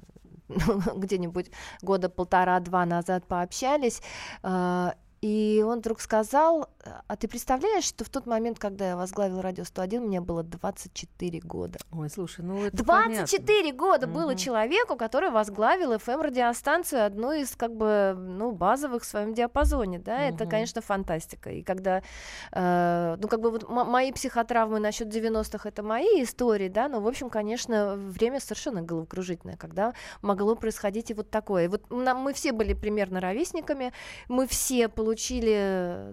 ну, 0.67 0.99
где-нибудь 0.99 1.51
года 1.81 2.09
полтора-два 2.09 2.85
назад 2.85 3.25
пообщались, 3.27 4.01
э, 4.43 4.91
и 5.25 5.63
он 5.65 5.79
вдруг 5.79 6.01
сказал, 6.01 6.69
а 7.07 7.15
ты 7.15 7.27
представляешь, 7.27 7.83
что 7.85 8.05
в 8.05 8.09
тот 8.09 8.27
момент, 8.27 8.59
когда 8.59 8.89
я 8.89 8.95
возглавил 8.95 9.41
радио 9.41 9.63
101, 9.63 10.03
мне 10.03 10.21
было 10.21 10.43
24 10.43 11.39
года. 11.39 11.79
Ой, 11.91 12.11
слушай, 12.11 12.41
ну 12.45 12.63
это 12.63 12.77
24 12.77 13.71
года 13.71 14.05
было 14.05 14.29
Мгм. 14.29 14.37
человеку, 14.37 14.95
который 14.95 15.31
возглавил 15.31 15.93
FM-радиостанцию, 15.93 17.03
одну 17.03 17.31
из 17.31 17.55
как 17.55 17.75
бы 17.75 18.13
ну, 18.15 18.51
базовых 18.51 19.01
в 19.01 19.05
своем 19.07 19.33
диапазоне, 19.33 19.97
да, 19.97 20.19
это, 20.19 20.43
Мгм. 20.43 20.51
конечно, 20.51 20.81
фантастика. 20.81 21.49
И 21.49 21.63
когда, 21.63 22.03
э, 22.51 23.17
ну, 23.19 23.27
как 23.27 23.41
бы 23.41 23.49
вот 23.49 23.67
мои 23.67 24.11
психотравмы 24.11 24.79
насчет 24.79 25.07
90-х, 25.07 25.67
это 25.67 25.81
мои 25.81 26.21
истории, 26.21 26.69
да, 26.69 26.87
но, 26.87 27.01
в 27.01 27.07
общем, 27.07 27.31
конечно, 27.31 27.95
время 27.95 28.39
совершенно 28.39 28.83
головокружительное, 28.83 29.57
когда 29.57 29.95
могло 30.21 30.53
происходить 30.53 31.09
и 31.09 31.15
вот 31.15 31.31
такое. 31.31 31.65
И 31.65 31.67
вот 31.67 31.89
мы 31.89 32.31
все 32.33 32.51
были 32.51 32.75
примерно 32.75 33.19
ровесниками, 33.19 33.91
мы 34.27 34.45
все 34.45 34.87
получили 34.87 35.14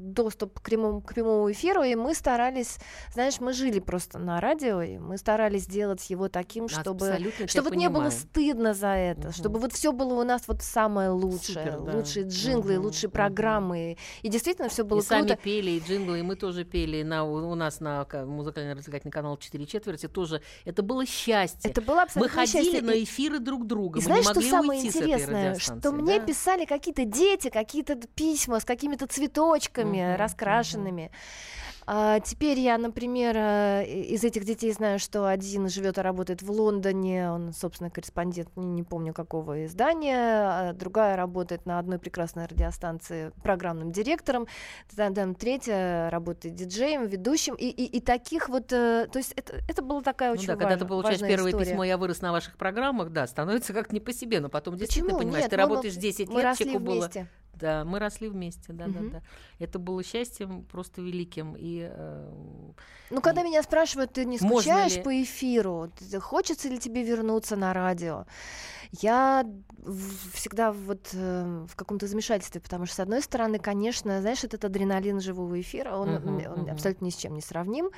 доступ 0.01 0.61
к 0.61 0.63
прямому, 0.63 1.01
к 1.01 1.15
прямому 1.15 1.51
эфиру, 1.51 1.83
и 1.83 1.95
мы 1.95 2.15
старались, 2.15 2.79
знаешь, 3.13 3.41
мы 3.41 3.53
жили 3.53 3.81
просто 3.81 4.19
на 4.19 4.41
радио, 4.41 4.83
и 4.83 4.99
мы 4.99 5.19
старались 5.19 5.63
сделать 5.65 6.09
его 6.11 6.29
таким, 6.29 6.69
чтобы, 6.69 7.09
Абсолютно 7.09 7.37
тебя 7.39 7.49
чтобы 7.49 7.69
вот 7.71 7.77
не 7.77 7.89
было 7.89 8.11
стыдно 8.11 8.75
за 8.75 8.89
это, 8.89 9.29
Мгм. 9.29 9.33
чтобы 9.33 9.59
вот 9.59 9.73
все 9.73 9.93
было 9.93 10.15
у 10.21 10.25
нас 10.25 10.43
вот 10.47 10.63
самое 10.63 11.11
лучшее, 11.11 11.65
Супер, 11.65 11.81
да. 11.81 11.97
лучшие 11.97 12.27
джинглы, 12.27 12.75
Мгм, 12.75 12.85
лучшие 12.85 13.09
мгм. 13.09 13.13
программы, 13.15 13.97
и 14.23 14.29
действительно 14.29 14.69
все 14.69 14.85
было 14.85 15.01
и 15.01 15.03
сами 15.03 15.27
круто. 15.29 15.37
пели, 15.43 15.71
и 15.73 15.81
джинглы, 15.81 16.21
и 16.21 16.23
мы 16.23 16.37
тоже 16.37 16.65
пели 16.65 17.03
на, 17.03 17.25
у, 17.25 17.55
нас 17.55 17.81
на 17.81 18.05
ка- 18.05 18.25
музыкально-развлекательный 18.25 19.13
канал 19.13 19.37
«Четыре 19.37 19.67
четверти» 19.67 20.09
тоже. 20.09 20.43
Это 20.65 20.83
было 20.83 21.07
счастье. 21.07 21.71
Это 21.71 21.81
было 21.83 21.97
мы 21.97 22.03
абсолютно 22.03 22.35
ходили 22.35 22.63
счастье. 22.65 22.83
на 22.83 22.91
И- 22.93 23.05
эфиры 23.05 23.39
друг 23.39 23.67
друга. 23.67 23.99
И 23.99 24.03
мы 24.03 24.07
знаешь, 24.07 24.25
не 24.25 24.31
что 24.31 24.35
могли 24.35 24.51
самое 24.51 24.81
уйти 24.81 24.91
с 24.91 24.97
этой 24.97 25.05
интересное, 25.11 25.51
радиостанции, 25.51 25.81
что 25.81 25.93
мне 25.93 26.19
да. 26.21 26.27
писали 26.27 26.65
какие-то 26.65 27.05
дети, 27.05 27.49
какие-то 27.51 27.97
письма 28.15 28.61
с 28.61 28.65
какими-то 28.93 29.07
цветочками 29.13 30.13
Мгм, 30.13 30.17
раскрашенными. 30.17 31.11
А, 31.85 32.21
теперь 32.21 32.61
я, 32.61 32.79
например, 32.79 33.35
э, 33.37 33.85
из 33.85 34.23
этих 34.23 34.45
детей 34.45 34.73
знаю, 34.73 35.01
что 35.01 35.27
один 35.27 35.69
живет 35.69 35.99
и 35.99 36.01
работает 36.01 36.41
в 36.41 36.51
Лондоне, 36.51 37.29
он, 37.31 37.53
собственно, 37.53 37.91
корреспондент, 37.91 38.57
не, 38.57 38.67
не 38.67 38.83
помню 38.85 39.13
какого 39.13 39.65
издания, 39.67 40.17
а 40.17 40.73
другая 40.75 41.17
работает 41.17 41.67
на 41.67 41.81
одной 41.81 41.99
прекрасной 41.99 42.47
радиостанции 42.47 43.33
программным 43.43 43.91
директором, 43.91 44.47
там, 44.95 45.35
третья 45.35 46.09
работает 46.11 46.55
диджеем, 46.55 47.07
ведущим, 47.07 47.55
и, 47.55 47.67
и, 47.69 47.85
и 47.85 48.01
таких 48.01 48.49
вот, 48.49 48.73
э, 48.73 49.09
то 49.11 49.19
есть 49.19 49.33
это, 49.33 49.61
это 49.69 49.83
была 49.83 50.03
такая 50.03 50.31
Ну 50.31 50.35
очень 50.35 50.47
да, 50.47 50.57
когда 50.57 50.77
ты 50.77 50.85
получаешь 50.87 51.15
важная 51.21 51.31
первое 51.31 51.51
история. 51.51 51.71
письмо 51.71 51.85
«Я 51.85 51.99
вырос 51.99 52.21
на 52.21 52.31
ваших 52.31 52.57
программах», 52.57 53.11
да, 53.11 53.27
становится 53.27 53.73
как 53.73 53.93
не 53.93 53.99
по 53.99 54.13
себе, 54.13 54.39
но 54.39 54.49
потом 54.49 54.77
действительно 54.77 55.15
Почему? 55.15 55.19
понимаешь, 55.19 55.43
Нет, 55.45 55.51
ты 55.51 55.57
работаешь 55.57 55.95
10 55.95 56.29
мы 56.29 56.43
лет, 56.43 56.57
человеку 56.57 56.85
было 56.85 56.95
вместе. 57.01 57.27
Да, 57.55 57.85
мы 57.85 57.99
росли 57.99 58.29
вместе, 58.29 58.73
да, 58.73 58.87
Мгм. 58.87 59.11
да, 59.11 59.19
да. 59.19 59.23
Это 59.59 59.79
было 59.79 60.03
счастьем 60.03 60.65
просто 60.65 61.03
великим. 61.03 61.55
И 61.57 61.87
э, 61.91 62.31
Ну, 63.11 63.21
когда 63.21 63.43
меня 63.43 63.63
спрашивают, 63.63 64.13
ты 64.13 64.25
не 64.25 64.39
скучаешь 64.39 64.97
ли- 64.97 65.03
по 65.03 65.23
эфиру, 65.23 65.91
хочется 66.21 66.69
ли 66.69 66.79
тебе 66.79 67.03
вернуться 67.03 67.57
на 67.57 67.73
радио? 67.73 68.25
Я 69.01 69.45
всегда 70.35 70.73
вот 70.73 71.11
э, 71.15 71.67
в 71.69 71.77
каком-то 71.77 72.07
замешательстве, 72.07 72.61
потому 72.61 72.87
что, 72.87 72.97
с 72.97 73.01
одной 73.01 73.23
стороны, 73.23 73.59
конечно, 73.59 74.21
знаешь, 74.21 74.45
этот 74.45 74.65
адреналин 74.65 75.21
живого 75.21 75.61
эфира, 75.61 75.97
он, 75.97 76.09
м, 76.09 76.37
он 76.53 76.61
мгм. 76.61 76.69
абсолютно 76.71 77.05
ни 77.07 77.11
с 77.11 77.17
чем 77.17 77.35
не 77.35 77.41
сравним. 77.43 77.91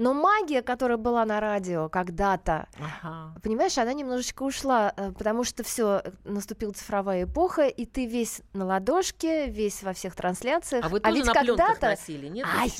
Но 0.00 0.14
магия, 0.14 0.62
которая 0.62 0.96
была 0.96 1.26
на 1.26 1.40
радио 1.40 1.90
когда-то, 1.90 2.66
ага. 2.78 3.34
Понимаешь, 3.42 3.76
она 3.76 3.92
немножечко 3.92 4.44
ушла, 4.44 4.94
э, 4.96 5.12
потому 5.12 5.44
что 5.44 5.62
все 5.62 6.02
наступила 6.24 6.72
цифровая 6.72 7.24
эпоха, 7.24 7.66
и 7.66 7.84
ты 7.84 8.06
весь 8.06 8.40
на 8.54 8.64
ладошке, 8.64 9.50
весь 9.50 9.82
во 9.82 9.92
всех 9.92 10.14
трансляциях. 10.16 10.86
А 10.86 10.88
вы 10.88 11.00
тоже 11.00 11.16
ведь 11.16 11.26
на 11.26 11.34
когда-то, 11.34 11.86
носили, 11.88 12.28
нет 12.28 12.46
Ай, 12.58 12.70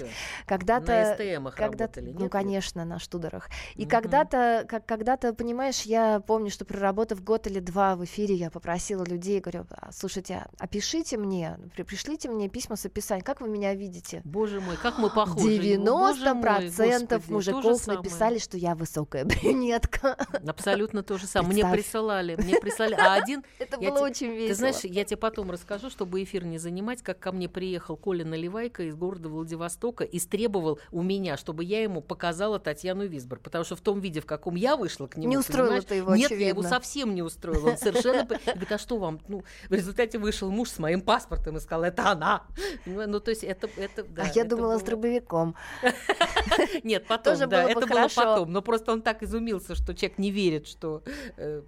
когда-то, 0.47 0.87
На 0.93 1.15
СТМах 1.15 1.55
когда 1.57 1.85
работали, 1.85 2.11
ну 2.13 2.21
нет? 2.21 2.33
конечно, 2.33 2.87
на 2.87 2.99
штудерах. 2.99 3.51
И 3.75 3.83
Мгм. 3.83 3.91
когда-то, 3.91 4.65
как 4.67 4.87
когда-то, 4.87 5.35
понимаешь, 5.35 5.83
я 5.83 6.21
помню, 6.21 6.51
что 6.51 6.65
проработав 6.65 7.23
год 7.23 7.47
или 7.47 7.61
два 7.61 7.97
в 7.97 8.05
эфире, 8.05 8.35
я 8.35 8.51
попросила 8.51 9.05
людей, 9.05 9.41
говорю, 9.41 9.67
«А, 9.73 9.93
слушайте, 9.93 10.47
а 10.59 10.65
опишите 10.65 11.19
мне, 11.19 11.59
при- 11.77 11.83
пришлите 11.83 12.31
мне 12.31 12.49
письма 12.49 12.77
с 12.77 12.87
описанием, 12.87 13.27
как 13.27 13.43
вы 13.43 13.49
меня 13.51 13.75
видите? 13.75 14.23
Боже 14.25 14.61
мой, 14.63 14.79
как 14.79 14.97
мы 14.97 15.11
похожи. 15.11 15.59
90% 15.59 17.10
То 17.19 17.41
же 17.41 17.53
мужиков 17.53 17.87
написали, 17.87 18.39
что 18.39 18.57
я 18.57 18.75
высокая 18.75 19.25
брюнетка. 19.27 20.17
Абсолютно 20.47 21.03
то 21.03 21.19
же 21.19 21.27
самое. 21.27 21.53
Мне 21.53 21.63
Представь. 21.63 21.85
присылали, 21.85 22.37
мне 22.37 22.61
прислали. 22.61 22.95
А 22.95 23.15
один... 23.15 23.45
Это 23.59 23.79
было 23.79 24.01
очень 24.01 24.29
весело. 24.29 24.49
Ты 24.49 24.55
знаешь, 24.55 24.85
я 24.85 25.05
тебе 25.05 25.17
потом 25.17 25.51
расскажу, 25.51 25.91
чтобы 25.91 26.23
эфир 26.23 26.45
не 26.45 26.59
занимать, 26.59 27.03
как 27.03 27.19
ко 27.19 27.33
мне 27.33 27.49
приехал 27.49 27.97
Коля 27.97 28.25
Наливайко 28.25 28.85
из 28.85 28.95
города 28.95 29.29
Владивостока 29.29 30.05
и 30.05 30.19
требовал 30.21 30.79
у 30.93 31.03
меня, 31.03 31.37
чтобы 31.37 31.65
я 31.65 31.83
ему 31.83 32.01
показала 32.03 32.59
Татьяну 32.59 33.07
Висбор. 33.07 33.39
Потому 33.41 33.65
что 33.65 33.77
в 33.77 33.81
том 33.81 34.01
виде, 34.01 34.21
в 34.21 34.27
каком 34.27 34.55
я 34.55 34.77
вышла 34.77 35.07
к 35.07 35.17
нему, 35.17 35.33
Не 35.33 35.43
понимаешь, 35.43 35.85
ты 35.85 35.97
его, 35.97 36.15
Нет, 36.15 36.31
я 36.31 36.37
его 36.37 36.61
очевидно. 36.61 36.69
совсем 36.69 37.15
не 37.15 37.23
устроила. 37.23 37.71
Он 37.71 37.77
совершенно... 37.77 38.25
Говорит, 38.25 38.73
а 38.73 38.79
что 38.79 38.99
вам? 38.99 39.21
Ну, 39.29 39.43
в 39.69 39.73
результате 39.73 40.19
вышел 40.19 40.51
муж 40.51 40.71
с 40.71 40.79
моим 40.79 41.01
паспортом 41.01 41.57
и 41.57 41.61
сказал, 41.61 41.85
это 41.85 42.11
она. 42.11 42.45
Понимаешь, 42.85 43.11
Ну, 43.11 43.21
то 43.21 43.31
есть 43.31 43.45
это... 43.45 43.69
это 43.77 44.05
да, 44.05 44.23
а 44.25 44.33
я 44.35 44.45
думала 44.45 44.77
с 44.79 44.81
было- 44.81 44.87
дробовиком. 44.87 45.55
нет, 46.85 47.00
потом, 47.09 47.35
Тоже 47.35 47.47
да, 47.47 47.57
было 47.63 47.65
бы 47.67 47.71
это 47.71 47.81
было 47.81 47.89
хорошо. 48.01 48.21
потом. 48.23 48.53
Но 48.53 48.63
просто 48.63 48.93
он 48.93 49.03
так 49.03 49.23
изумился, 49.23 49.75
что 49.75 49.95
человек 49.95 50.19
не 50.19 50.31
верит, 50.31 50.67
что, 50.67 51.03
э, 51.37 51.63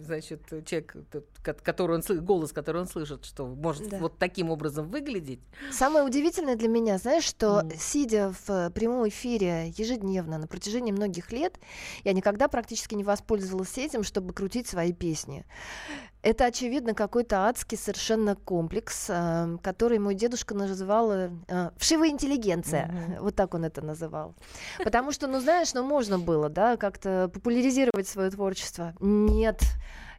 значит, 0.00 0.42
человек, 0.66 0.96
который 1.62 1.96
он, 1.96 2.24
голос, 2.24 2.52
который 2.52 2.80
он 2.80 2.86
слышит, 2.88 3.24
что 3.24 3.46
может 3.46 3.88
Да. 3.88 3.98
вот 3.98 4.18
таким 4.18 4.50
образом 4.50 4.88
выглядеть. 4.88 5.40
Самое 5.70 6.04
удивительное 6.04 6.56
для 6.56 6.68
меня, 6.68 6.98
знаешь, 6.98 7.24
что 7.24 7.62
сидя 7.78 8.34
в 8.46 8.70
прямом 8.70 9.08
эфире 9.08 9.72
ежедневно 9.76 10.38
на 10.38 10.46
протяжении 10.46 10.92
многих 10.92 11.32
лет, 11.32 11.58
я 12.04 12.12
никогда 12.12 12.48
практически 12.48 12.94
не 12.94 13.04
воспользовалась 13.04 13.76
этим, 13.78 14.02
чтобы 14.02 14.32
крутить 14.34 14.66
свои 14.66 14.92
песни. 14.92 15.44
Это, 16.22 16.46
очевидно, 16.46 16.94
какой-то 16.94 17.48
адский 17.48 17.76
совершенно 17.76 18.36
комплекс, 18.36 19.06
э, 19.08 19.56
который 19.60 19.98
мой 19.98 20.14
дедушка 20.14 20.54
называл 20.54 21.12
э, 21.12 21.30
э, 21.48 21.70
вшивая 21.76 22.10
интеллигенция. 22.10 23.18
Вот 23.20 23.34
так 23.34 23.54
он 23.54 23.64
это 23.64 23.82
называл. 23.82 24.34
Потому 24.78 25.10
что, 25.10 25.26
ну 25.26 25.40
знаешь, 25.40 25.74
ну 25.74 25.82
можно 25.82 26.20
было, 26.20 26.48
да, 26.48 26.76
как-то 26.76 27.28
популяризировать 27.32 28.06
свое 28.06 28.30
творчество. 28.30 28.94
Нет. 29.00 29.62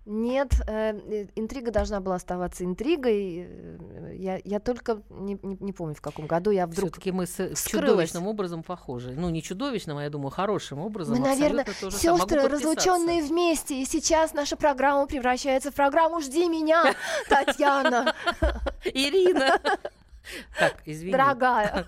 Нет, 0.06 0.52
э, 0.68 1.28
интрига 1.36 1.72
должна 1.72 2.02
была 2.02 2.16
оставаться 2.16 2.66
интригой. 2.66 3.48
Э, 3.48 4.14
Я, 4.16 4.40
я 4.44 4.60
только 4.60 5.02
не, 5.10 5.38
не- 5.42 5.58
не 5.60 5.72
помню, 5.74 5.96
в 5.96 6.02
каком 6.02 6.28
году 6.28 6.52
я 6.52 6.68
вдруг 6.68 6.92
Все-таки 6.92 7.12
мы 7.12 7.26
с- 7.26 7.54
чудовищным 7.66 8.28
образом 8.28 8.64
похожи. 8.64 9.14
Ну, 9.18 9.30
не 9.30 9.42
чудовищным, 9.42 9.98
а 9.98 10.04
я 10.04 10.10
думаю, 10.10 10.30
хорошим 10.32 10.80
образом. 10.80 11.16
Мы, 11.18 11.24
наверное, 11.24 11.66
сестры, 11.90 12.48
разлученные 12.48 13.24
вместе, 13.24 13.82
и 13.82 13.86
сейчас 13.86 14.34
наша 14.34 14.56
программа 14.56 15.08
превращается 15.08 15.72
в 15.72 15.74
программу 15.76 16.20
«Жди 16.22 16.48
меня, 16.48 16.94
Татьяна, 17.30 18.14
Ирина! 18.86 19.60
Так, 20.60 20.82
извини. 20.86 21.12
дорогая». 21.12 21.86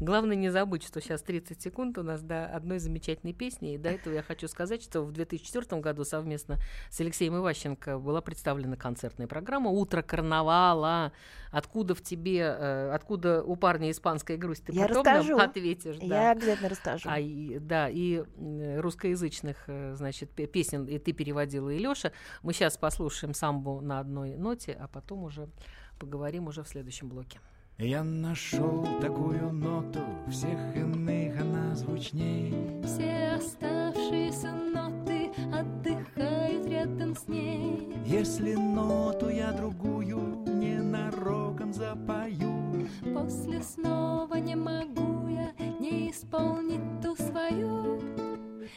Главное 0.00 0.36
не 0.36 0.50
забудь, 0.50 0.82
что 0.84 1.00
сейчас 1.00 1.22
30 1.22 1.60
секунд 1.60 1.98
у 1.98 2.02
нас 2.02 2.22
до 2.22 2.46
одной 2.46 2.78
замечательной 2.78 3.32
песни. 3.32 3.74
И 3.74 3.78
до 3.78 3.90
этого 3.90 4.14
я 4.14 4.22
хочу 4.22 4.48
сказать, 4.48 4.82
что 4.82 5.02
в 5.02 5.12
2004 5.12 5.80
году 5.80 6.04
совместно 6.04 6.58
с 6.90 7.00
Алексеем 7.00 7.36
Иващенко 7.36 7.98
была 7.98 8.20
представлена 8.20 8.76
концертная 8.76 9.26
программа 9.26 9.70
«Утро 9.70 10.02
карнавала». 10.02 11.12
Откуда 11.50 11.94
в 11.94 12.02
тебе, 12.02 12.40
э, 12.40 12.90
откуда 12.92 13.42
у 13.44 13.54
парня 13.56 13.90
испанская 13.92 14.36
грусть, 14.36 14.64
ты 14.64 14.72
Я 14.72 14.88
потом 14.88 15.04
нам 15.04 15.16
расскажу. 15.18 15.38
ответишь. 15.38 15.98
да. 15.98 16.04
Я 16.24 16.30
обязательно 16.32 16.68
расскажу. 16.68 17.08
А, 17.08 17.20
и- 17.20 17.58
да, 17.60 17.88
и 17.88 18.24
м, 18.36 18.80
русскоязычных, 18.80 19.64
э, 19.68 19.94
значит, 19.94 20.30
пе- 20.30 20.46
песен 20.46 20.84
и 20.86 20.98
ты 20.98 21.12
переводила, 21.12 21.70
и 21.70 21.78
Лёша. 21.78 22.10
Мы 22.42 22.52
сейчас 22.54 22.76
послушаем 22.76 23.34
самбу 23.34 23.80
на 23.80 24.00
одной 24.00 24.36
ноте, 24.36 24.76
а 24.80 24.88
потом 24.88 25.22
уже 25.24 25.48
поговорим 26.00 26.48
уже 26.48 26.64
в 26.64 26.68
следующем 26.68 27.08
блоке. 27.08 27.38
Я 27.78 28.04
нашел 28.04 28.86
такую 29.00 29.52
ноту, 29.52 29.98
всех 30.30 30.76
иных 30.76 31.40
она 31.40 31.74
звучней. 31.74 32.54
Все 32.84 33.32
оставшиеся 33.36 34.52
ноты 34.52 35.32
отдыхают 35.52 36.68
рядом 36.68 37.16
с 37.16 37.26
ней. 37.26 37.92
Если 38.06 38.54
ноту 38.54 39.28
я 39.28 39.50
другую 39.50 40.44
ненароком 40.46 41.72
запою, 41.72 42.88
После 43.12 43.60
снова 43.60 44.36
не 44.36 44.54
могу 44.54 45.26
я 45.28 45.52
не 45.80 46.12
исполнить 46.12 47.00
ту 47.02 47.16
свою. 47.16 48.00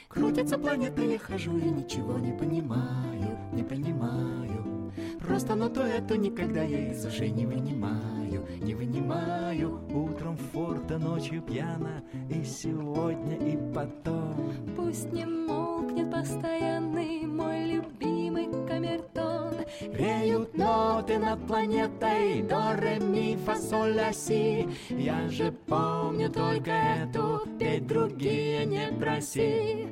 крутится 0.07 0.57
планета, 0.57 1.03
я 1.03 1.19
хожу 1.19 1.55
и 1.57 1.69
ничего 1.69 2.17
не 2.17 2.31
понимаю, 2.31 3.38
не 3.53 3.62
понимаю. 3.62 4.91
Просто 5.19 5.53
ноту 5.53 5.81
эту 5.81 6.15
никогда 6.15 6.63
я 6.63 6.91
из 6.91 7.05
ушей 7.05 7.29
не 7.29 7.45
вынимаю, 7.45 8.16
не 8.62 8.75
вынимаю. 8.75 9.79
Утром 9.93 10.38
форта, 10.38 10.97
ночью 10.97 11.41
пьяна, 11.41 12.03
и 12.29 12.43
сегодня, 12.43 13.36
и 13.36 13.57
потом. 13.73 14.53
Пусть 14.75 15.12
не 15.12 15.25
молкнет 15.25 16.12
постоянный 16.12 17.25
мой 17.25 17.65
любимый 17.65 18.45
камертон. 18.67 19.53
Реют 19.81 20.57
ноты 20.57 21.19
над 21.19 21.45
планетой 21.45 22.41
До, 22.43 22.75
ре, 22.75 22.99
ми, 22.99 23.38
фа, 23.45 23.55
соль, 23.55 23.93
ля, 23.93 24.13
си 24.13 24.67
Я 24.89 25.27
же 25.29 25.51
помню 25.51 26.29
только 26.31 26.71
эту 26.71 27.41
Петь 27.60 27.86
другие 27.86 28.65
не 28.65 28.91
проси 28.99 29.88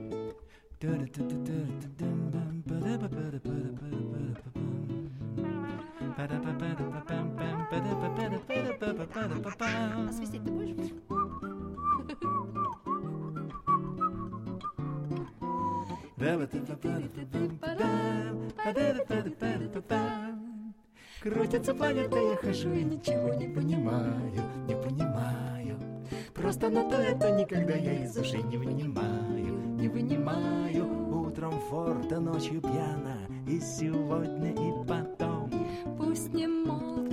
Освистеть 10.10 10.44
ты 10.44 10.52
будешь? 10.52 10.92
Крутится 21.22 21.74
планета, 21.74 22.18
я 22.20 22.36
хожу 22.36 22.72
и 22.74 22.84
ничего 22.84 23.34
не 23.34 23.48
понимаю, 23.48 24.32
не 24.68 24.76
понимаю. 24.76 25.80
Просто 26.36 26.70
на 26.70 26.88
то 26.88 26.98
это 26.98 27.32
никогда 27.32 27.74
я 27.74 28.04
из 28.04 28.16
ушей 28.16 28.44
не 28.44 28.58
вынимаю, 28.58 29.56
не 29.80 29.88
вынимаю. 29.88 31.26
Утром 31.26 31.60
форта, 31.70 32.20
ночью 32.20 32.62
пьяна, 32.62 33.18
и 33.48 33.60
сегодня, 33.60 34.52
и 34.52 34.88
потом. 34.88 35.50
Пусть 35.98 36.32
не 36.34 36.48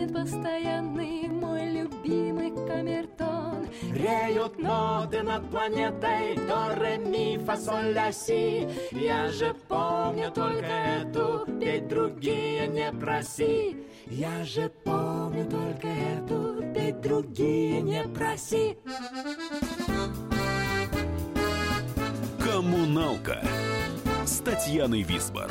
молкнет 0.02 0.12
постоянный 0.12 1.28
мой 1.28 1.70
любимый 1.70 2.50
камертон. 2.50 3.66
Реют 3.92 4.58
ноты 4.58 5.22
над 5.22 5.50
планетой 5.50 6.36
До, 6.46 6.74
ре, 6.74 6.98
ми, 6.98 7.38
фа, 7.44 7.56
соль, 7.56 7.92
ля, 7.92 8.12
си 8.12 8.68
Я 8.92 9.28
же 9.28 9.54
помню 9.68 10.30
только 10.30 10.66
эту 10.66 11.46
Петь 11.60 11.88
другие 11.88 12.68
не 12.68 12.92
проси 12.92 13.76
Я 14.06 14.44
же 14.44 14.70
помню 14.84 15.48
только 15.48 15.88
эту 15.88 16.62
Петь 16.74 17.00
другие 17.00 17.80
не 17.80 18.02
проси 18.08 18.78
Коммуналка 22.42 23.42
с 24.24 24.38
Татьяной 24.38 25.02
Висбор. 25.02 25.50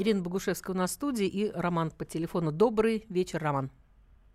Ирина 0.00 0.22
Богушевская 0.22 0.74
у 0.74 0.78
нас 0.78 0.92
в 0.92 0.94
студии 0.94 1.26
и 1.26 1.52
Роман 1.52 1.90
по 1.90 2.06
телефону. 2.06 2.52
Добрый 2.52 3.04
вечер, 3.10 3.42
Роман. 3.42 3.70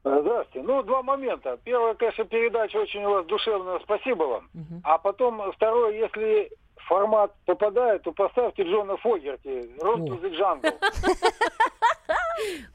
Здравствуйте. 0.04 0.62
Ну, 0.62 0.84
два 0.84 1.02
момента. 1.02 1.58
Первое, 1.64 1.96
конечно, 1.96 2.24
передача 2.26 2.78
очень 2.78 3.04
у 3.04 3.10
вас 3.10 3.26
душевная, 3.26 3.80
спасибо 3.80 4.24
вам. 4.24 4.50
А 4.84 5.00
потом, 5.00 5.42
второе, 5.54 5.94
если 5.94 6.52
формат 6.76 7.34
попадает, 7.46 8.04
то 8.04 8.12
поставьте 8.12 8.62
Джона 8.62 8.98
Фогерти, 8.98 9.68
Run 9.82 10.06
to 10.06 10.22
the 10.22 10.32
Jungle. 10.38 10.72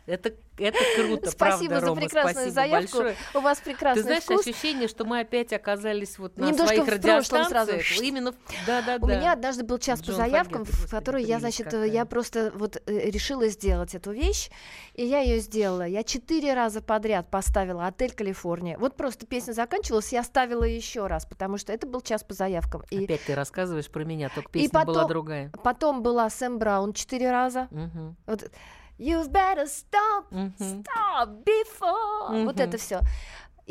Это, 0.07 0.33
это 0.59 0.79
круто, 0.97 1.31
Спасибо 1.31 1.69
правда, 1.69 1.81
за 1.81 1.87
Рома, 1.87 2.01
прекрасную 2.01 2.35
спасибо 2.35 2.53
заявку. 2.55 2.97
большое. 2.99 3.17
У 3.35 3.41
вас 3.41 3.61
прекрасный 3.61 4.03
Ты 4.03 4.07
знаешь, 4.09 4.23
вкус. 4.25 4.41
ощущение, 4.47 4.89
что 4.89 5.05
мы 5.05 5.21
опять 5.21 5.53
оказались 5.53 6.19
вот 6.19 6.37
на 6.37 6.47
Немножко 6.47 6.67
своих 6.67 6.85
сразу. 6.85 7.35
радиостанциях. 7.37 8.01
Именно, 8.03 8.35
да, 8.67 8.83
да, 8.83 8.97
У 9.01 9.07
да. 9.07 9.17
меня 9.17 9.33
однажды 9.33 9.63
был 9.65 9.79
час 9.79 10.01
по 10.01 10.07
Джон 10.07 10.17
заявкам, 10.17 10.65
Фогерти, 10.65 10.87
в 10.87 10.91
который 10.91 11.23
я, 11.23 11.39
значит, 11.39 11.67
какая. 11.67 11.87
я 11.87 12.05
просто 12.05 12.53
вот 12.57 12.83
э, 12.87 13.11
решила 13.11 13.47
сделать 13.49 13.95
эту 13.95 14.11
вещь, 14.13 14.51
и 14.95 15.05
я 15.07 15.21
ее 15.21 15.39
сделала. 15.39 15.87
Я 15.87 16.03
четыре 16.03 16.55
раза 16.55 16.81
подряд 16.83 17.31
поставила 17.31 17.87
«Отель 17.87 18.13
Калифорния». 18.13 18.77
Вот 18.79 18.97
просто 18.97 19.27
песня 19.27 19.53
заканчивалась, 19.53 20.13
я 20.13 20.25
ставила 20.25 20.65
еще 20.65 21.07
раз, 21.07 21.25
потому 21.25 21.57
что 21.57 21.73
это 21.73 21.87
был 21.87 22.01
час 22.01 22.25
по 22.25 22.35
заявкам. 22.35 22.83
И, 22.91 23.05
Опять 23.05 23.23
ты 23.23 23.35
рассказываешь 23.37 23.89
про 23.89 24.05
меня, 24.05 24.29
только 24.29 24.49
и 24.59 24.63
песня 24.63 24.85
была 24.85 24.95
потом, 24.95 25.09
другая. 25.09 25.53
потом 25.63 26.03
была 26.03 26.29
Сэм 26.29 26.59
Браун 26.59 26.93
четыре 26.93 27.31
раза. 27.31 27.69
Мгм. 27.71 28.17
Вот, 28.27 28.51
You've 29.01 29.33
better 29.33 29.67
stop, 29.67 30.27
stop 30.59 31.43
before. 31.47 32.45
Вот 32.45 32.61
это 32.61 32.77
все. 32.77 33.01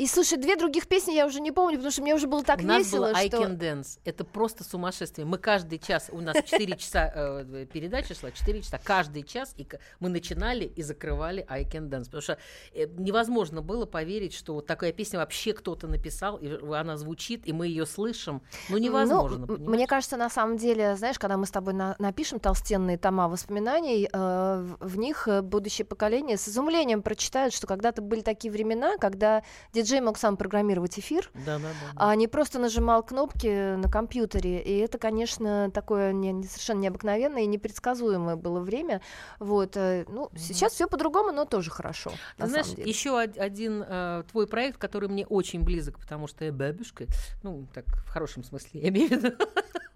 И 0.00 0.06
слушай, 0.06 0.38
две 0.38 0.56
других 0.56 0.86
песни 0.88 1.12
я 1.12 1.26
уже 1.26 1.40
не 1.40 1.52
помню, 1.52 1.76
потому 1.76 1.92
что 1.92 2.00
мне 2.00 2.14
уже 2.14 2.26
было 2.26 2.42
так 2.42 2.60
у 2.60 2.62
нас 2.62 2.86
весело, 2.86 3.08
было 3.08 3.18
I 3.18 3.28
что... 3.28 3.42
Can 3.42 3.58
Dance. 3.58 3.98
Это 4.06 4.24
просто 4.24 4.64
сумасшествие. 4.64 5.26
Мы 5.26 5.36
каждый 5.36 5.78
час, 5.78 6.08
у 6.10 6.22
нас 6.22 6.36
4 6.42 6.76
часа 6.78 7.12
э, 7.14 7.66
передача 7.70 8.14
шла, 8.14 8.30
4 8.30 8.62
часа, 8.62 8.80
каждый 8.82 9.24
час 9.24 9.52
и 9.58 9.68
мы 9.98 10.08
начинали 10.08 10.64
и 10.64 10.80
закрывали 10.80 11.44
I 11.50 11.64
Can 11.64 11.90
Dance. 11.90 12.06
Потому 12.06 12.22
что 12.22 12.38
э, 12.72 12.86
невозможно 12.96 13.60
было 13.60 13.84
поверить, 13.84 14.32
что 14.32 14.54
вот 14.54 14.66
такая 14.66 14.94
песня 14.94 15.18
вообще 15.18 15.52
кто-то 15.52 15.86
написал, 15.86 16.38
и 16.38 16.48
она 16.48 16.96
звучит, 16.96 17.46
и 17.46 17.52
мы 17.52 17.66
ее 17.66 17.84
слышим. 17.84 18.40
Ну, 18.70 18.78
невозможно. 18.78 19.40
Ну, 19.40 19.46
понимаешь? 19.48 19.68
мне 19.68 19.86
кажется, 19.86 20.16
на 20.16 20.30
самом 20.30 20.56
деле, 20.56 20.96
знаешь, 20.96 21.18
когда 21.18 21.36
мы 21.36 21.44
с 21.44 21.50
тобой 21.50 21.74
на- 21.74 21.96
напишем 21.98 22.40
толстенные 22.40 22.96
тома 22.96 23.28
воспоминаний, 23.28 24.08
э, 24.10 24.16
в, 24.16 24.78
в 24.80 24.96
них 24.96 25.28
э, 25.28 25.42
будущее 25.42 25.84
поколение 25.84 26.38
с 26.38 26.48
изумлением 26.48 27.02
прочитают, 27.02 27.52
что 27.52 27.66
когда-то 27.66 28.00
были 28.00 28.22
такие 28.22 28.50
времена, 28.50 28.96
когда 28.96 29.42
диджей 29.74 29.89
мог 29.98 30.18
сам 30.18 30.36
программировать 30.36 30.98
эфир, 30.98 31.28
Да, 31.34 31.58
да, 31.58 31.68
да. 31.68 31.92
а 31.96 32.14
не 32.14 32.28
просто 32.28 32.58
нажимал 32.58 33.02
кнопки 33.02 33.74
на 33.76 33.88
компьютере. 33.90 34.60
И 34.62 34.78
это, 34.78 34.98
конечно, 34.98 35.70
такое 35.72 36.12
не- 36.12 36.32
не- 36.32 36.44
совершенно 36.46 36.80
необыкновенное 36.80 37.42
и 37.42 37.46
непредсказуемое 37.46 38.36
было 38.36 38.60
время. 38.60 39.00
Вот, 39.38 39.76
э, 39.76 40.04
ну, 40.08 40.30
сейчас 40.36 40.74
все 40.74 40.86
по-другому, 40.86 41.32
но 41.32 41.44
тоже 41.46 41.70
хорошо. 41.70 42.10
Ты 42.36 42.42
на 42.42 42.46
знаешь, 42.48 42.66
еще 42.68 43.10
од- 43.10 43.38
один 43.38 43.82
э, 43.86 44.22
твой 44.30 44.46
проект, 44.46 44.78
который 44.78 45.08
мне 45.08 45.26
очень 45.26 45.62
близок, 45.64 45.98
потому 45.98 46.28
что 46.28 46.44
я 46.44 46.52
бабушка, 46.52 47.06
ну, 47.42 47.66
так, 47.74 47.84
в 47.86 48.08
хорошем 48.10 48.44
смысле, 48.44 48.80
я 48.82 48.88
имею 48.90 49.08
в 49.08 49.12
виду. 49.12 49.32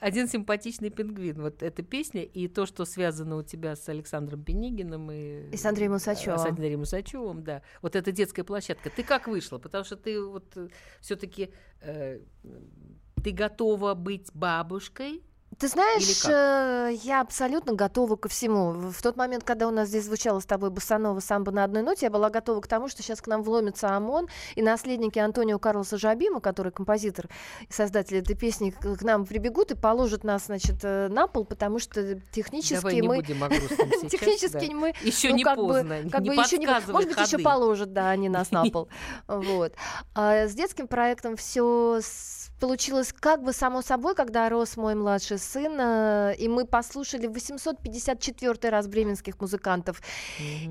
Один 0.00 0.28
симпатичный 0.28 0.90
пингвин. 0.90 1.40
Вот 1.40 1.62
эта 1.62 1.82
песня 1.82 2.22
и 2.22 2.48
то, 2.48 2.66
что 2.66 2.84
связано 2.84 3.36
у 3.36 3.42
тебя 3.42 3.74
с 3.74 3.88
Александром 3.88 4.42
Пенигиным 4.42 5.10
и, 5.10 5.50
И 5.50 5.56
с 5.56 5.64
Андреем 5.64 5.92
Усачевым. 5.92 6.38
С 6.38 6.46
Андреем 6.46 6.82
Усачевым, 6.82 7.42
да. 7.42 7.62
Вот 7.80 7.96
эта 7.96 8.12
детская 8.12 8.44
площадка. 8.44 8.90
Ты 8.90 9.02
как 9.02 9.28
вышла? 9.28 9.58
Потому 9.58 9.84
что 9.84 9.96
ты 9.96 10.22
вот 10.22 10.56
все-таки 11.00 11.50
ты 11.80 13.30
готова 13.30 13.94
быть 13.94 14.30
бабушкой, 14.34 15.22
Ты 15.62 15.68
знаешь, 15.68 16.24
э, 16.24 16.92
я 17.04 17.20
абсолютно 17.20 17.72
готова 17.74 18.16
ко 18.16 18.28
всему. 18.28 18.90
В 18.90 19.00
тот 19.00 19.16
момент, 19.16 19.44
когда 19.44 19.68
у 19.68 19.70
нас 19.70 19.90
здесь 19.90 20.06
звучало 20.06 20.40
с 20.40 20.44
тобой 20.44 20.70
Басанова 20.70 21.20
самбо 21.20 21.52
на 21.52 21.62
одной 21.62 21.82
ноте, 21.82 22.06
я 22.06 22.10
была 22.10 22.30
готова 22.30 22.60
к 22.60 22.66
тому, 22.66 22.88
что 22.88 23.04
сейчас 23.04 23.20
к 23.20 23.28
нам 23.28 23.44
вломится 23.44 23.94
ОМОН, 23.94 24.26
и 24.56 24.60
наследники 24.60 25.20
Антонио 25.20 25.60
Карлоса 25.60 25.98
Жабима, 25.98 26.40
который 26.40 26.72
композитор 26.72 27.28
и 27.68 27.72
создатель 27.72 28.16
этой 28.16 28.34
песни, 28.34 28.70
к 28.70 29.02
нам 29.02 29.24
прибегут 29.24 29.70
и 29.70 29.76
положат 29.76 30.24
нас, 30.24 30.46
значит, 30.46 30.80
э, 30.82 31.06
на 31.06 31.28
пол, 31.28 31.44
потому 31.44 31.78
что 31.78 32.18
технически 32.32 32.74
Давай 32.74 32.94
не 32.96 33.02
мы... 33.02 33.16
будем 33.18 33.44
о 33.44 33.50
сейчас, 33.52 34.10
Технически 34.10 34.66
да. 34.66 34.74
мы... 34.74 34.94
Еще 35.00 35.28
ну, 35.28 35.36
не 35.36 35.44
как 35.44 35.58
бы- 35.58 35.68
поздно, 35.68 35.98
как 36.10 36.22
не 36.22 36.30
бы 36.30 36.34
еще 36.34 36.58
не- 36.58 36.66
Может 36.66 37.08
быть, 37.08 37.24
еще 37.24 37.38
положат, 37.38 37.92
да, 37.92 38.10
они 38.10 38.28
нас 38.28 38.50
на 38.50 38.64
пол. 38.64 38.88
Вот. 39.28 39.74
А 40.16 40.48
с 40.48 40.54
детским 40.54 40.88
проектом 40.88 41.36
все 41.36 42.00
получилось 42.62 43.12
как 43.18 43.42
бы 43.42 43.52
само 43.52 43.82
собой, 43.82 44.14
когда 44.14 44.48
рос 44.48 44.76
мой 44.76 44.94
младший 44.94 45.38
сын, 45.38 45.51
э, 45.58 46.34
и 46.38 46.48
мы 46.48 46.64
послушали 46.64 47.26
854 47.26 48.70
раз 48.70 48.86
бременских 48.86 49.40
музыкантов. 49.40 50.00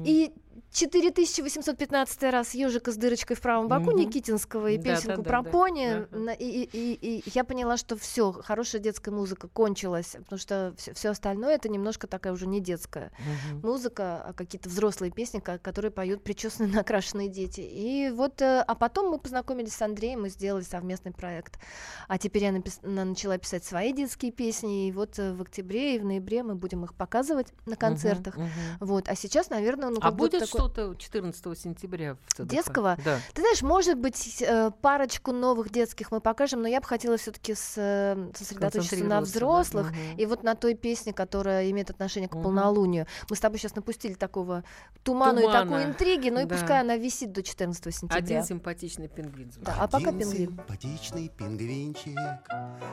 И 0.05 0.32
4815 0.72 2.24
раз 2.32 2.54
ежика 2.54 2.91
с 2.91 2.95
дырочкой 2.97 3.36
в 3.36 3.41
правом 3.41 3.68
боку 3.68 3.91
Мгм. 3.91 3.97
Никитинского 3.99 4.68
и 4.72 4.78
Да, 4.78 4.84
песенку 4.95 5.22
да, 5.22 5.30
про 5.30 5.38
да, 5.39 5.43
да. 5.43 5.49
пони. 5.52 6.08
На- 6.12 6.32
И, 6.34 6.45
и- 6.64 6.93
и- 6.93 7.20
и 7.20 7.24
я 7.34 7.43
поняла, 7.43 7.78
что 7.78 7.97
все, 7.97 8.32
хорошая 8.32 8.82
детская 8.82 9.12
музыка 9.12 9.47
кончилась, 9.47 10.16
потому 10.24 10.39
что 10.39 10.74
все, 10.78 11.10
остальное 11.10 11.56
это 11.56 11.70
немножко 11.70 12.08
такая 12.08 12.34
уже 12.34 12.47
не 12.47 12.60
детская 12.62 13.12
Мгм. 13.52 13.62
музыка, 13.68 14.24
а 14.28 14.34
какие-то 14.34 14.70
взрослые 14.70 15.12
песни, 15.12 15.39
которые 15.39 15.91
поют 15.91 16.24
причесанные 16.24 16.72
накрашенные 16.84 17.28
дети. 17.28 17.62
И 17.62 18.10
вот, 18.12 18.41
э, 18.41 18.64
а 18.66 18.76
потом 18.76 19.10
мы 19.12 19.20
познакомились 19.20 19.74
с 19.76 19.82
Андреем 19.82 20.26
и 20.26 20.30
сделали 20.30 20.64
совместный 20.64 21.12
проект. 21.12 21.60
А 22.08 22.18
теперь 22.18 22.43
я 22.43 22.49
напис- 22.52 22.80
на- 22.82 23.06
начала 23.06 23.38
писать 23.38 23.64
свои 23.66 23.93
детские 23.93 24.32
песни, 24.32 24.88
и 24.88 24.91
вот 24.91 25.20
э, 25.20 25.34
в 25.34 25.41
октябре 25.41 25.95
и 25.95 25.99
в 25.99 26.06
ноябре 26.06 26.43
мы 26.43 26.56
будем 26.56 26.84
их 26.86 26.93
показывать 26.93 27.47
на 27.66 27.76
концертах. 27.76 28.38
мгм. 28.38 28.49
Вот, 28.80 29.08
а 29.10 29.16
сейчас, 29.16 29.49
наверное, 29.49 29.89
ну 29.89 29.97
А 30.02 30.12
будто 30.12 30.41
будет 30.42 30.52
такой- 30.52 30.70
что-то 30.70 30.96
14 30.96 31.56
сентября 31.58 32.16
в 32.28 32.34
ЦДК? 32.34 32.46
Детского? 32.52 32.98
Да. 33.04 33.20
Ты 33.34 33.42
знаешь, 33.42 33.62
может 33.62 33.98
быть, 33.98 34.42
э, 34.42 34.72
парочку 34.82 35.32
новых 35.32 35.72
детских 35.72 36.12
мы 36.12 36.22
покажем, 36.22 36.62
но 36.62 36.68
я 36.68 36.80
бы 36.82 36.88
хотела 36.88 37.18
все-таки 37.18 37.54
сосредоточиться 37.56 38.56
на 38.56 38.70
Сконцентрироваться, 38.72 39.08
да. 39.10 39.22
взрослых 39.22 39.92
Мгм. 39.92 40.18
и 40.18 40.26
вот 40.26 40.44
на 40.44 40.56
той 40.56 40.76
песне, 40.76 41.14
которая 41.14 41.70
имеет 41.72 41.89
отношение 41.89 42.30
к 42.30 42.34
Мгм. 42.34 42.44
полнолунию. 42.44 43.08
Мы 43.30 43.36
с 43.36 43.39
тобой 43.39 43.60
сейчас 43.60 43.76
напустили 43.76 44.14
такого 44.14 44.64
туману 45.04 45.39
и 45.39 45.44
Тумана. 45.44 45.64
такой 45.64 45.84
интриги, 45.86 46.30
ну 46.30 46.42
и 46.42 46.46
Да. 46.46 46.56
пускай 46.56 46.82
она 46.82 46.98
висит 46.98 47.32
до 47.32 47.44
14 47.44 47.92
сентября. 47.92 48.18
Один 48.18 48.44
симпатичный 48.44 49.08
пингвин. 49.08 49.52
Да, 49.58 49.76
а 49.80 49.88
пока 49.88 50.12
пингвин. 50.12 50.50
симпатичный 50.50 51.30
пингвинчик 51.30 52.18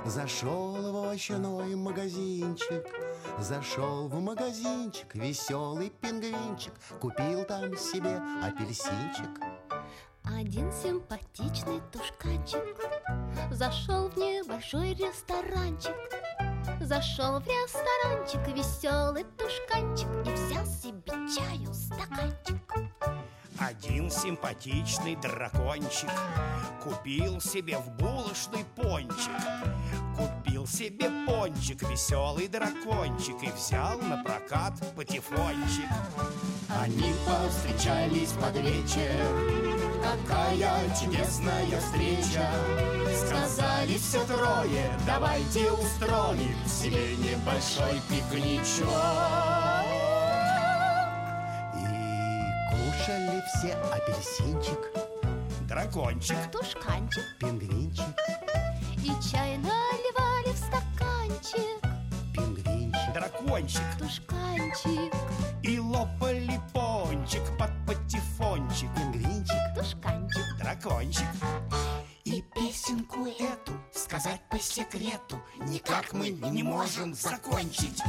Зашел 0.07 0.73
в 0.93 0.97
овощной 0.97 1.75
магазинчик 1.77 2.85
Зашел 3.39 4.09
в 4.09 4.21
магазинчик 4.21 5.15
Веселый 5.15 5.91
пингвинчик 6.01 6.73
Купил 7.01 7.38
там 7.45 7.76
себе 7.76 8.20
апельсинчик. 8.43 9.41
Один 10.24 10.70
симпатичный 10.72 11.80
тушканчик. 11.93 12.76
Зашел 13.51 14.09
в 14.09 14.16
небольшой 14.16 14.95
ресторанчик. 14.95 15.95
Зашел 16.80 17.41
в 17.41 17.47
ресторанчик 17.47 18.57
веселый 18.57 19.24
тушканчик 19.36 20.09
И 20.26 20.32
взял 20.32 20.66
себе 20.66 21.12
чаю 21.34 21.72
стаканчик 21.72 22.58
Один 23.59 24.11
симпатичный 24.11 25.17
дракончик 25.17 26.11
Купил 26.83 27.41
себе 27.41 27.79
в 27.79 27.91
булочный 27.97 28.65
пончик. 28.77 29.33
Купил 30.17 30.67
себе 30.67 31.11
пончик, 31.27 31.83
веселый 31.83 32.47
дракончик 32.47 33.43
И 33.43 33.51
взял 33.51 33.99
на 33.99 34.23
прокат 34.23 34.75
патефончик. 34.95 35.89
Они 36.69 37.13
повстречались 37.27 38.33
под 38.33 38.57
вечер. 38.57 39.79
Какая 40.03 40.95
чудесная 40.95 41.81
встреча! 41.81 42.49
Сказали 43.27 43.99
все 43.99 44.25
трое 44.27 44.91
Давайте 45.05 45.73
устроим 45.73 46.55
себе 46.67 47.17
небольшой 47.17 48.01
пикничок 48.09 49.48
все 53.59 53.73
апельсинчик 53.73 54.79
Дракончик 55.67 56.37
Тушканчик 56.53 57.25
Пингвинчик, 57.41 58.05
И 59.03 59.11
чай 59.29 59.59
наливали 59.59 60.53
в 60.53 60.59
стаканчик. 60.59 61.83
Пингвинчик. 62.33 63.13
Дракончик. 63.13 63.83
Тушканчик 63.99 65.13
И 65.65 65.79
лопали 65.81 66.61
пончик 66.73 67.43
под 67.59 67.71
патефончик. 67.85 68.89
Пингвинчик, 68.95 69.75
Тушканчик 69.75 70.59
Дракончик. 70.59 71.27
И 72.25 72.43
песенку 72.55 73.27
эту 73.27 73.73
сказать 73.93 74.43
по 74.51 74.59
секрету 74.61 75.41
Никак 75.67 76.13
мы 76.13 76.29
не 76.29 76.63
можем 76.63 77.13
закончить 77.13 78.03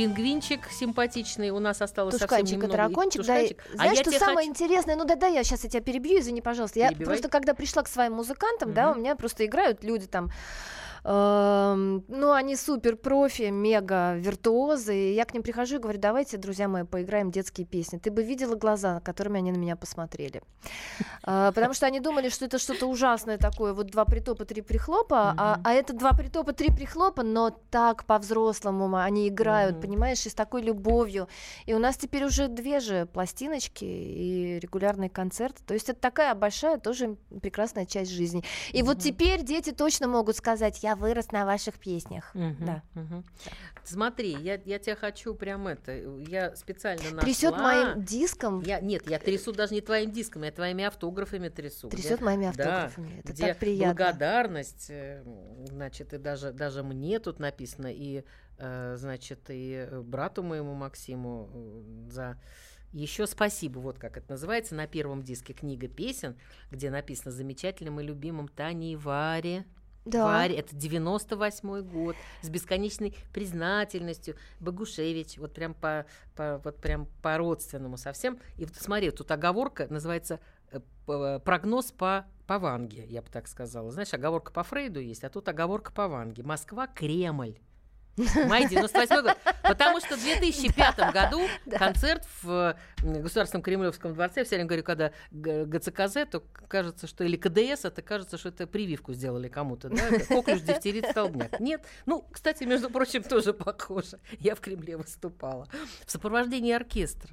пингвинчик 0.00 0.60
симпатичный, 0.70 1.50
у 1.50 1.58
нас 1.58 1.82
осталось 1.82 2.14
совсем 2.14 2.28
Тушканчик 2.28 2.52
и 2.52 2.56
немного. 2.56 2.72
дракончик, 2.72 3.22
да. 3.24 3.34
Тушканчик. 3.40 3.58
и- 3.66 3.72
А 3.74 3.76
Знаешь, 3.76 3.98
что 3.98 4.10
самое 4.12 4.36
хочу- 4.38 4.50
интересное? 4.50 4.96
Ну 4.96 5.04
да, 5.04 5.14
да, 5.16 5.26
я 5.26 5.44
сейчас 5.44 5.64
я 5.64 5.70
тебя 5.70 5.82
перебью, 5.82 6.18
извини, 6.20 6.40
пожалуйста. 6.40 6.78
Я 6.78 6.88
Перебивай. 6.88 7.06
просто 7.14 7.28
когда 7.28 7.54
пришла 7.54 7.82
к 7.82 7.88
своим 7.88 8.14
музыкантам, 8.14 8.72
да, 8.72 8.92
у 8.92 8.94
меня 8.94 9.14
просто 9.16 9.44
играют 9.44 9.84
люди 9.84 10.06
там. 10.06 10.30
Эм, 11.04 12.04
ну, 12.08 12.32
они 12.32 12.56
супер 12.56 12.96
профи, 12.96 13.50
мега 13.50 14.14
виртуозы. 14.16 14.96
И 14.96 15.14
я 15.14 15.24
к 15.24 15.34
ним 15.34 15.42
прихожу 15.42 15.76
и 15.76 15.78
говорю, 15.78 15.98
давайте, 15.98 16.36
друзья 16.36 16.68
мои, 16.68 16.84
поиграем 16.84 17.30
детские 17.30 17.66
песни. 17.66 17.98
Ты 17.98 18.10
бы 18.10 18.22
видела 18.22 18.54
глаза, 18.54 19.00
которыми 19.00 19.38
они 19.38 19.52
на 19.52 19.56
меня 19.56 19.76
посмотрели. 19.76 20.42
А, 21.22 21.52
Потому 21.52 21.74
что 21.74 21.86
они 21.86 22.00
думали, 22.00 22.30
что 22.30 22.46
это 22.46 22.58
что-то 22.58 22.86
ужасное 22.86 23.36
такое, 23.36 23.74
вот 23.74 23.88
два 23.88 24.06
притопа, 24.06 24.46
три 24.46 24.62
прихлопа, 24.62 25.34
а, 25.36 25.60
а 25.62 25.72
это 25.72 25.92
два 25.92 26.12
притопа, 26.12 26.54
три 26.54 26.70
прихлопа, 26.70 27.22
но 27.22 27.50
так 27.50 28.06
по-взрослому 28.06 28.96
они 28.96 29.28
играют, 29.28 29.82
понимаешь, 29.82 30.24
и 30.24 30.30
с 30.30 30.34
такой 30.34 30.62
любовью. 30.62 31.28
И 31.66 31.74
у 31.74 31.78
нас 31.78 31.98
теперь 31.98 32.24
уже 32.24 32.48
две 32.48 32.80
же 32.80 33.04
пластиночки 33.04 33.84
и 33.84 34.58
регулярный 34.60 35.10
концерт. 35.10 35.56
То 35.66 35.74
есть 35.74 35.90
это 35.90 36.00
такая 36.00 36.34
большая 36.34 36.78
тоже 36.78 37.16
прекрасная 37.42 37.84
часть 37.84 38.10
жизни. 38.10 38.42
И 38.72 38.82
вот 38.82 38.98
теперь 39.00 39.42
дети 39.42 39.72
точно 39.72 40.08
могут 40.08 40.36
сказать, 40.36 40.82
я 40.82 40.89
вырос 40.96 41.32
на 41.32 41.44
ваших 41.44 41.78
песнях. 41.78 42.30
Мгм, 42.34 42.66
Да. 42.66 42.82
мгм. 42.94 43.24
Смотри, 43.84 44.32
я, 44.32 44.60
я 44.64 44.78
тебя 44.78 44.96
хочу 44.96 45.34
прям 45.34 45.66
это, 45.66 45.92
я 45.92 46.54
специально 46.56 47.02
нашла. 47.04 47.20
Трясет 47.20 47.56
моим 47.56 48.04
диском. 48.04 48.62
Я, 48.62 48.80
нет, 48.80 49.08
я 49.08 49.18
трясу 49.18 49.52
даже 49.52 49.74
не 49.74 49.80
твоим 49.80 50.10
диском, 50.10 50.42
я 50.42 50.52
твоими 50.52 50.84
автографами 50.84 51.48
трясу. 51.48 51.88
Трясет 51.88 52.20
моими 52.20 52.52
да, 52.54 52.84
автографами. 52.84 53.20
Это 53.20 53.32
где 53.32 53.46
так 53.48 53.58
приятно. 53.58 53.94
благодарность, 53.94 54.86
э, 54.90 55.22
значит, 55.66 56.12
и 56.12 56.18
даже, 56.18 56.52
даже 56.52 56.82
мне 56.82 57.18
тут 57.18 57.38
написано, 57.38 57.88
и, 57.90 58.24
э, 58.58 58.96
значит, 58.98 59.40
и 59.48 59.88
брату 60.02 60.42
моему 60.42 60.74
Максиму 60.74 61.50
э, 61.52 62.10
за... 62.10 62.38
Еще 62.92 63.28
спасибо, 63.28 63.78
вот 63.78 63.98
как 63.98 64.16
это 64.16 64.32
называется, 64.32 64.74
на 64.74 64.88
первом 64.88 65.22
диске 65.22 65.52
книга 65.52 65.86
песен, 65.86 66.36
где 66.72 66.90
написано 66.90 67.30
замечательным 67.30 68.00
и 68.00 68.04
любимым 68.04 68.48
Тане 68.48 68.92
и 68.92 68.96
Варе. 68.96 69.64
Да. 70.10 70.24
Варе, 70.24 70.56
это 70.56 70.74
98 70.76 71.82
год, 71.82 72.16
с 72.42 72.48
бесконечной 72.48 73.16
признательностью. 73.32 74.36
Богушевич, 74.60 75.38
вот 75.38 75.52
прям 75.54 75.74
по, 75.74 76.06
по- 76.36 76.60
вот 76.64 76.76
прям 76.80 77.06
по-родственному 77.22 77.96
совсем. 77.96 78.38
И 78.56 78.64
вот 78.64 78.74
смотри, 78.76 79.10
тут 79.10 79.30
оговорка 79.30 79.86
называется 79.90 80.40
э, 80.72 80.80
п- 81.06 81.40
прогноз 81.44 81.92
по, 81.92 82.26
по 82.46 82.58
Ванге, 82.58 83.04
я 83.08 83.22
бы 83.22 83.28
так 83.30 83.48
сказала. 83.48 83.90
Знаешь, 83.90 84.12
оговорка 84.14 84.52
по 84.52 84.62
Фрейду 84.62 85.00
есть, 85.00 85.24
а 85.24 85.28
тут 85.30 85.48
оговорка 85.48 85.92
по 85.92 86.08
Ванге. 86.08 86.42
Москва, 86.42 86.86
Кремль. 86.86 87.58
Май 88.46 88.68
98 88.68 89.22
год. 89.22 89.36
Потому 89.62 90.00
что 90.00 90.16
в 90.16 90.22
2005 90.22 91.12
году 91.12 91.42
концерт 91.70 92.26
в 92.42 92.76
Государственном 93.02 93.62
Кремлевском 93.62 94.14
дворце, 94.14 94.40
я 94.40 94.44
все 94.44 94.56
время 94.56 94.68
говорю, 94.68 94.84
когда 94.84 95.12
ГЦКЗ, 95.30 96.30
то 96.30 96.42
кажется, 96.68 97.06
что 97.06 97.24
или 97.24 97.36
КДС, 97.36 97.84
это 97.84 98.02
кажется, 98.02 98.38
что 98.38 98.48
это 98.50 98.66
прививку 98.66 99.12
сделали 99.12 99.48
кому-то, 99.48 99.88
да? 99.88 100.18
Коклюш, 100.28 100.60
дифтерит, 100.60 101.06
столбняк. 101.10 101.60
Нет. 101.60 101.84
Ну, 102.06 102.24
кстати, 102.30 102.64
между 102.64 102.90
прочим, 102.90 103.22
тоже 103.22 103.52
похоже. 103.52 104.18
Я 104.38 104.54
в 104.54 104.60
Кремле 104.60 104.96
выступала. 104.96 105.66
В 106.06 106.10
сопровождении 106.10 106.72
оркестра. 106.72 107.30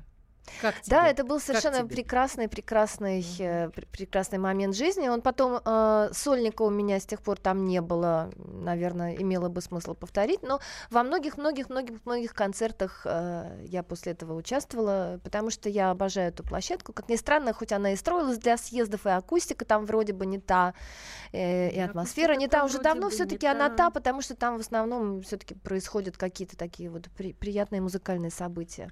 Как 0.61 0.81
тебе? 0.81 0.95
Да, 0.95 1.07
это 1.07 1.23
был 1.23 1.39
совершенно 1.39 1.85
прекрасный, 1.95 2.47
прекрасный, 2.47 3.23
пр- 3.37 3.87
прекрасный 3.91 4.37
момент 4.39 4.75
жизни. 4.75 5.07
Он 5.07 5.21
потом 5.21 5.59
э, 5.63 6.09
сольника 6.13 6.61
у 6.63 6.69
меня 6.69 6.99
с 6.99 7.05
тех 7.05 7.21
пор 7.21 7.37
там 7.39 7.65
не 7.65 7.81
было, 7.81 8.29
наверное, 8.37 9.15
имело 9.15 9.49
бы 9.49 9.61
смысл 9.61 9.93
повторить. 9.93 10.43
Но 10.43 10.59
во 10.89 11.03
многих, 11.03 11.37
многих, 11.37 11.69
многих, 11.69 12.05
многих 12.05 12.33
концертах 12.33 13.01
э, 13.05 13.65
я 13.65 13.83
после 13.83 14.11
этого 14.13 14.33
участвовала, 14.35 15.19
потому 15.23 15.49
что 15.49 15.69
я 15.69 15.91
обожаю 15.91 16.29
эту 16.29 16.43
площадку. 16.43 16.93
Как 16.93 17.09
ни 17.09 17.15
странно, 17.15 17.53
хоть 17.53 17.71
она 17.71 17.91
и 17.93 17.95
строилась 17.95 18.37
для 18.37 18.57
съездов, 18.57 19.05
и 19.05 19.09
акустика 19.09 19.65
там 19.65 19.85
вроде 19.85 20.13
бы 20.13 20.25
не 20.25 20.39
та, 20.39 20.73
э, 21.31 21.69
и 21.69 21.79
атмосфера 21.79 22.35
не 22.35 22.47
та. 22.47 22.63
Уже 22.65 22.79
давно 22.79 23.09
все-таки 23.09 23.45
она 23.47 23.69
та. 23.69 23.75
та, 23.75 23.89
потому 23.91 24.21
что 24.21 24.35
там 24.35 24.57
в 24.57 24.61
основном 24.61 25.21
все-таки 25.21 25.53
происходят 25.55 26.17
какие-то 26.17 26.57
такие 26.57 26.89
вот 26.89 27.09
при- 27.17 27.33
приятные 27.33 27.81
музыкальные 27.81 28.31
события. 28.31 28.91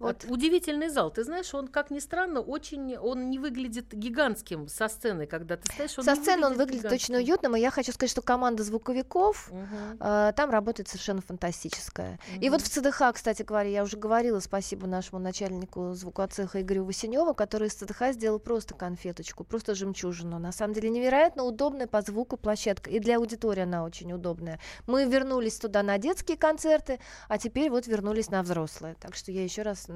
Вот. 0.00 0.24
Удивительный 0.28 0.88
зал. 0.88 1.10
Ты 1.10 1.24
знаешь, 1.24 1.54
он, 1.54 1.68
как 1.68 1.90
ни 1.90 1.98
странно, 1.98 2.40
очень, 2.40 2.96
он 2.96 3.30
не 3.30 3.38
выглядит 3.38 3.92
гигантским 3.92 4.66
со 4.66 4.88
сцены, 4.88 5.26
когда 5.26 5.56
ты 5.58 5.70
стоишь. 5.72 5.98
Он 5.98 6.04
Со 6.04 6.14
сцены 6.16 6.46
он 6.46 6.54
выглядит 6.54 6.84
гигантским. 6.84 7.14
очень 7.16 7.24
уютным, 7.24 7.54
и 7.56 7.60
я 7.60 7.70
хочу 7.70 7.92
сказать, 7.92 8.10
что 8.10 8.22
команда 8.22 8.64
звуковиков 8.64 9.50
Мгм. 9.52 9.98
э, 10.00 10.32
там 10.34 10.50
работает 10.50 10.88
совершенно 10.88 11.20
фантастическая. 11.20 12.18
И 12.40 12.48
вот 12.50 12.62
в 12.62 12.68
ЦДХ, 12.68 13.12
кстати 13.14 13.42
говоря, 13.42 13.68
я 13.68 13.82
уже 13.82 13.96
говорила, 13.98 14.40
спасибо 14.40 14.86
нашему 14.86 15.20
начальнику 15.20 15.92
звукоцеха 15.92 16.62
Игорю 16.62 16.84
Васеневу, 16.84 17.34
который 17.34 17.68
из 17.68 17.74
ЦДХ 17.74 18.12
сделал 18.12 18.38
просто 18.38 18.74
конфеточку, 18.74 19.44
просто 19.44 19.74
жемчужину. 19.74 20.38
На 20.38 20.52
самом 20.52 20.72
деле 20.74 20.88
невероятно 20.88 21.44
удобная 21.44 21.86
по 21.86 22.00
звуку 22.00 22.38
площадка, 22.38 22.88
и 22.88 22.98
для 23.00 23.18
аудитории 23.18 23.62
она 23.64 23.84
очень 23.84 24.12
удобная. 24.12 24.58
Мы 24.86 25.04
вернулись 25.04 25.58
туда 25.58 25.82
на 25.82 25.98
детские 25.98 26.38
концерты, 26.38 27.00
а 27.28 27.36
теперь 27.36 27.68
вот 27.70 27.86
вернулись 27.86 28.30
на 28.30 28.42
взрослые. 28.42 28.96
Так 28.98 29.14
что 29.14 29.30
я 29.30 29.44
еще 29.44 29.60
раз 29.62 29.88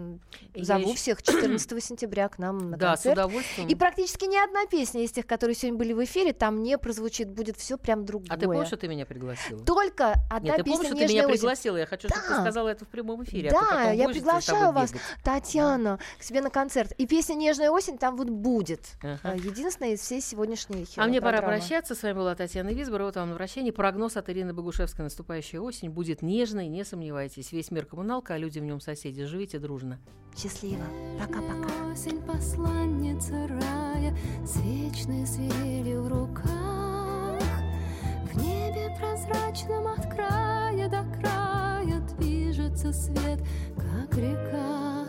зову 0.57 0.80
ещё- 0.90 0.95
всех 0.95 1.22
14 1.22 1.80
сентября 1.80 2.28
к 2.28 2.38
нам 2.38 2.70
на 2.70 2.76
Да, 2.76 2.97
с 2.97 3.03
концерт. 3.03 3.18
удовольствием. 3.18 3.68
И 3.68 3.74
практически 3.74 4.24
ни 4.24 4.36
одна 4.36 4.66
песня 4.66 5.03
из 5.03 5.12
тех, 5.12 5.26
которые 5.26 5.55
сегодня 5.55 5.78
были 5.78 5.92
в 5.92 6.05
эфире, 6.05 6.32
там 6.32 6.62
не 6.62 6.78
прозвучит, 6.78 7.28
будет 7.30 7.57
все 7.57 7.76
прям 7.78 8.05
другое. 8.05 8.28
А 8.30 8.36
ты 8.36 8.47
помнишь, 8.47 8.66
что 8.68 8.76
ты 8.76 8.88
меня 8.88 9.07
пригласила? 9.07 9.64
Только 9.64 10.14
одна 10.30 10.49
Нет, 10.55 10.57
ты 10.59 10.64
помнишь, 10.64 10.86
что 10.86 10.95
ты 10.95 11.01
«Нежная 11.03 11.09
меня 11.09 11.24
осень». 11.28 11.32
пригласила? 11.38 11.76
Я 11.76 11.86
хочу, 11.86 12.09
чтобы 12.09 12.22
ты 12.22 12.28
Да. 12.34 12.40
сказала 12.42 12.68
это 12.68 12.84
в 12.84 12.88
прямом 12.88 13.24
эфире. 13.24 13.49
а 13.51 13.53
Да, 13.53 13.61
потом 13.61 13.92
я 13.92 14.09
с 14.09 14.12
приглашаю 14.12 14.72
вас, 14.72 14.90
бегать. 14.92 15.03
Татьяна, 15.22 15.99
к 16.18 16.22
себе 16.22 16.40
на 16.40 16.51
концерт. 16.51 16.92
И 16.99 17.07
песня 17.07 17.34
«Нежная 17.34 17.70
осень» 17.70 17.99
там 17.99 18.16
вот 18.16 18.28
будет. 18.30 18.80
Ага. 19.03 19.18
А, 19.22 19.34
Единственная 19.36 19.92
из 19.95 20.01
всей 20.01 20.20
сегодняшней 20.20 20.86
А 20.97 21.07
мне 21.07 21.20
пора 21.20 21.42
прощаться. 21.42 21.95
С 21.95 22.03
вами 22.03 22.14
была 22.14 22.34
Татьяна 22.34 22.70
Визбор. 22.70 23.03
Вот 23.03 23.16
вам 23.16 23.30
на 23.30 23.36
прощание. 23.36 23.72
Прогноз 23.72 24.16
от 24.16 24.28
Ирины 24.28 24.53
Богушевской. 24.55 25.05
Наступающая 25.05 25.61
осень 25.61 25.90
будет 25.90 26.22
нежной, 26.22 26.68
не 26.68 26.84
сомневайтесь. 26.84 27.53
Весь 27.53 27.70
мир 27.70 27.84
коммуналка, 27.86 28.34
а 28.34 28.38
люди 28.38 28.59
в 28.59 28.64
нем 28.64 28.80
соседи. 28.80 29.24
Живите 29.24 29.59
дружно. 29.59 29.84
Счастливо. 30.37 30.85
Пока-пока. 31.18 31.93
Осень, 31.93 32.20
посланница 32.22 33.47
рая, 33.47 34.16
с 34.45 34.57
вечной 34.57 35.26
свирелью 35.26 36.03
в 36.03 36.09
руках. 36.09 37.41
В 38.32 38.37
небе 38.37 38.97
прозрачном 38.99 39.87
от 39.87 40.12
края 40.12 40.89
до 40.89 41.05
края 41.20 42.01
движется 42.18 42.93
свет, 42.93 43.39
как 43.76 44.16
река. 44.18 45.07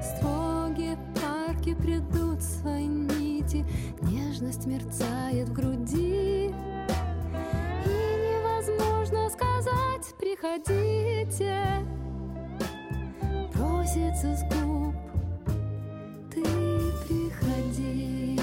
Строгие 0.00 0.98
парки 1.20 1.74
придут 1.74 2.42
свои 2.42 2.86
нити, 2.86 3.66
нежность 4.00 4.66
мерцает 4.66 5.50
в 5.50 5.52
груди. 5.52 6.46
И 7.84 7.98
невозможно 8.24 9.28
сказать, 9.28 10.14
приходите, 10.18 11.84
просится 13.88 14.36
с 14.36 14.42
губ, 14.44 14.94
ты 16.30 16.42
приходи. 17.06 18.38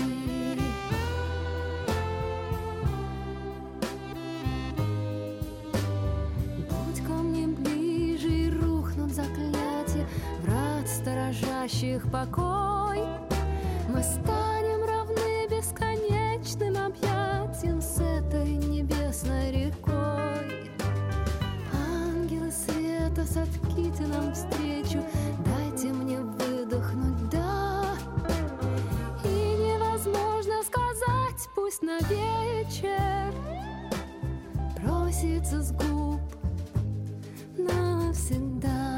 Будь 6.57 7.05
ко 7.05 7.13
мне 7.13 7.47
ближе 7.47 8.29
и 8.29 8.49
рухнут 8.49 9.11
заклятия 9.11 10.07
врат 10.41 10.87
сторожащих 10.87 12.09
покой. 12.11 13.03
Мы 13.89 14.01
станем 14.01 14.83
равны 14.87 15.47
бесконечным 15.49 16.75
объятиям 16.85 17.81
с 17.81 17.99
этой 17.99 18.51
небесной 18.51 19.51
рекой. 19.51 20.64
Сотките 23.25 24.05
нам 24.07 24.33
встречу, 24.33 25.03
дайте 25.45 25.87
мне 25.87 26.19
выдохнуть, 26.19 27.29
да. 27.29 27.83
И 29.23 29.27
невозможно 29.27 30.61
сказать, 30.63 31.49
пусть 31.55 31.81
на 31.81 31.97
вечер 32.07 33.33
просится 34.77 35.61
с 35.61 35.71
губ 35.71 36.21
навсегда. 37.57 38.94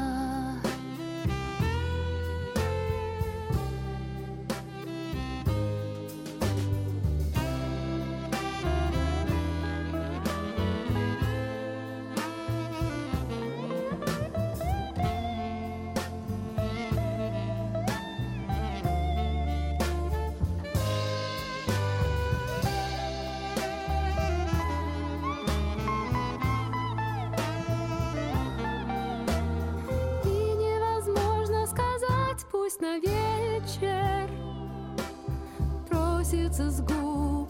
Сорвется 36.28 36.70
с 36.70 36.80
губ 36.80 37.48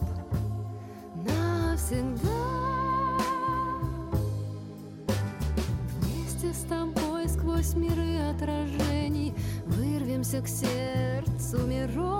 навсегда. 1.15 2.29
Вместе 5.99 6.53
с 6.53 6.63
тобой 6.63 7.27
сквозь 7.27 7.73
миры 7.75 8.19
отражений 8.29 9.33
Вырвемся 9.65 10.41
к 10.41 10.47
сердцу 10.47 11.65
миров 11.67 12.18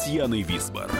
Татьяной 0.00 0.40
Висбор. 0.40 0.90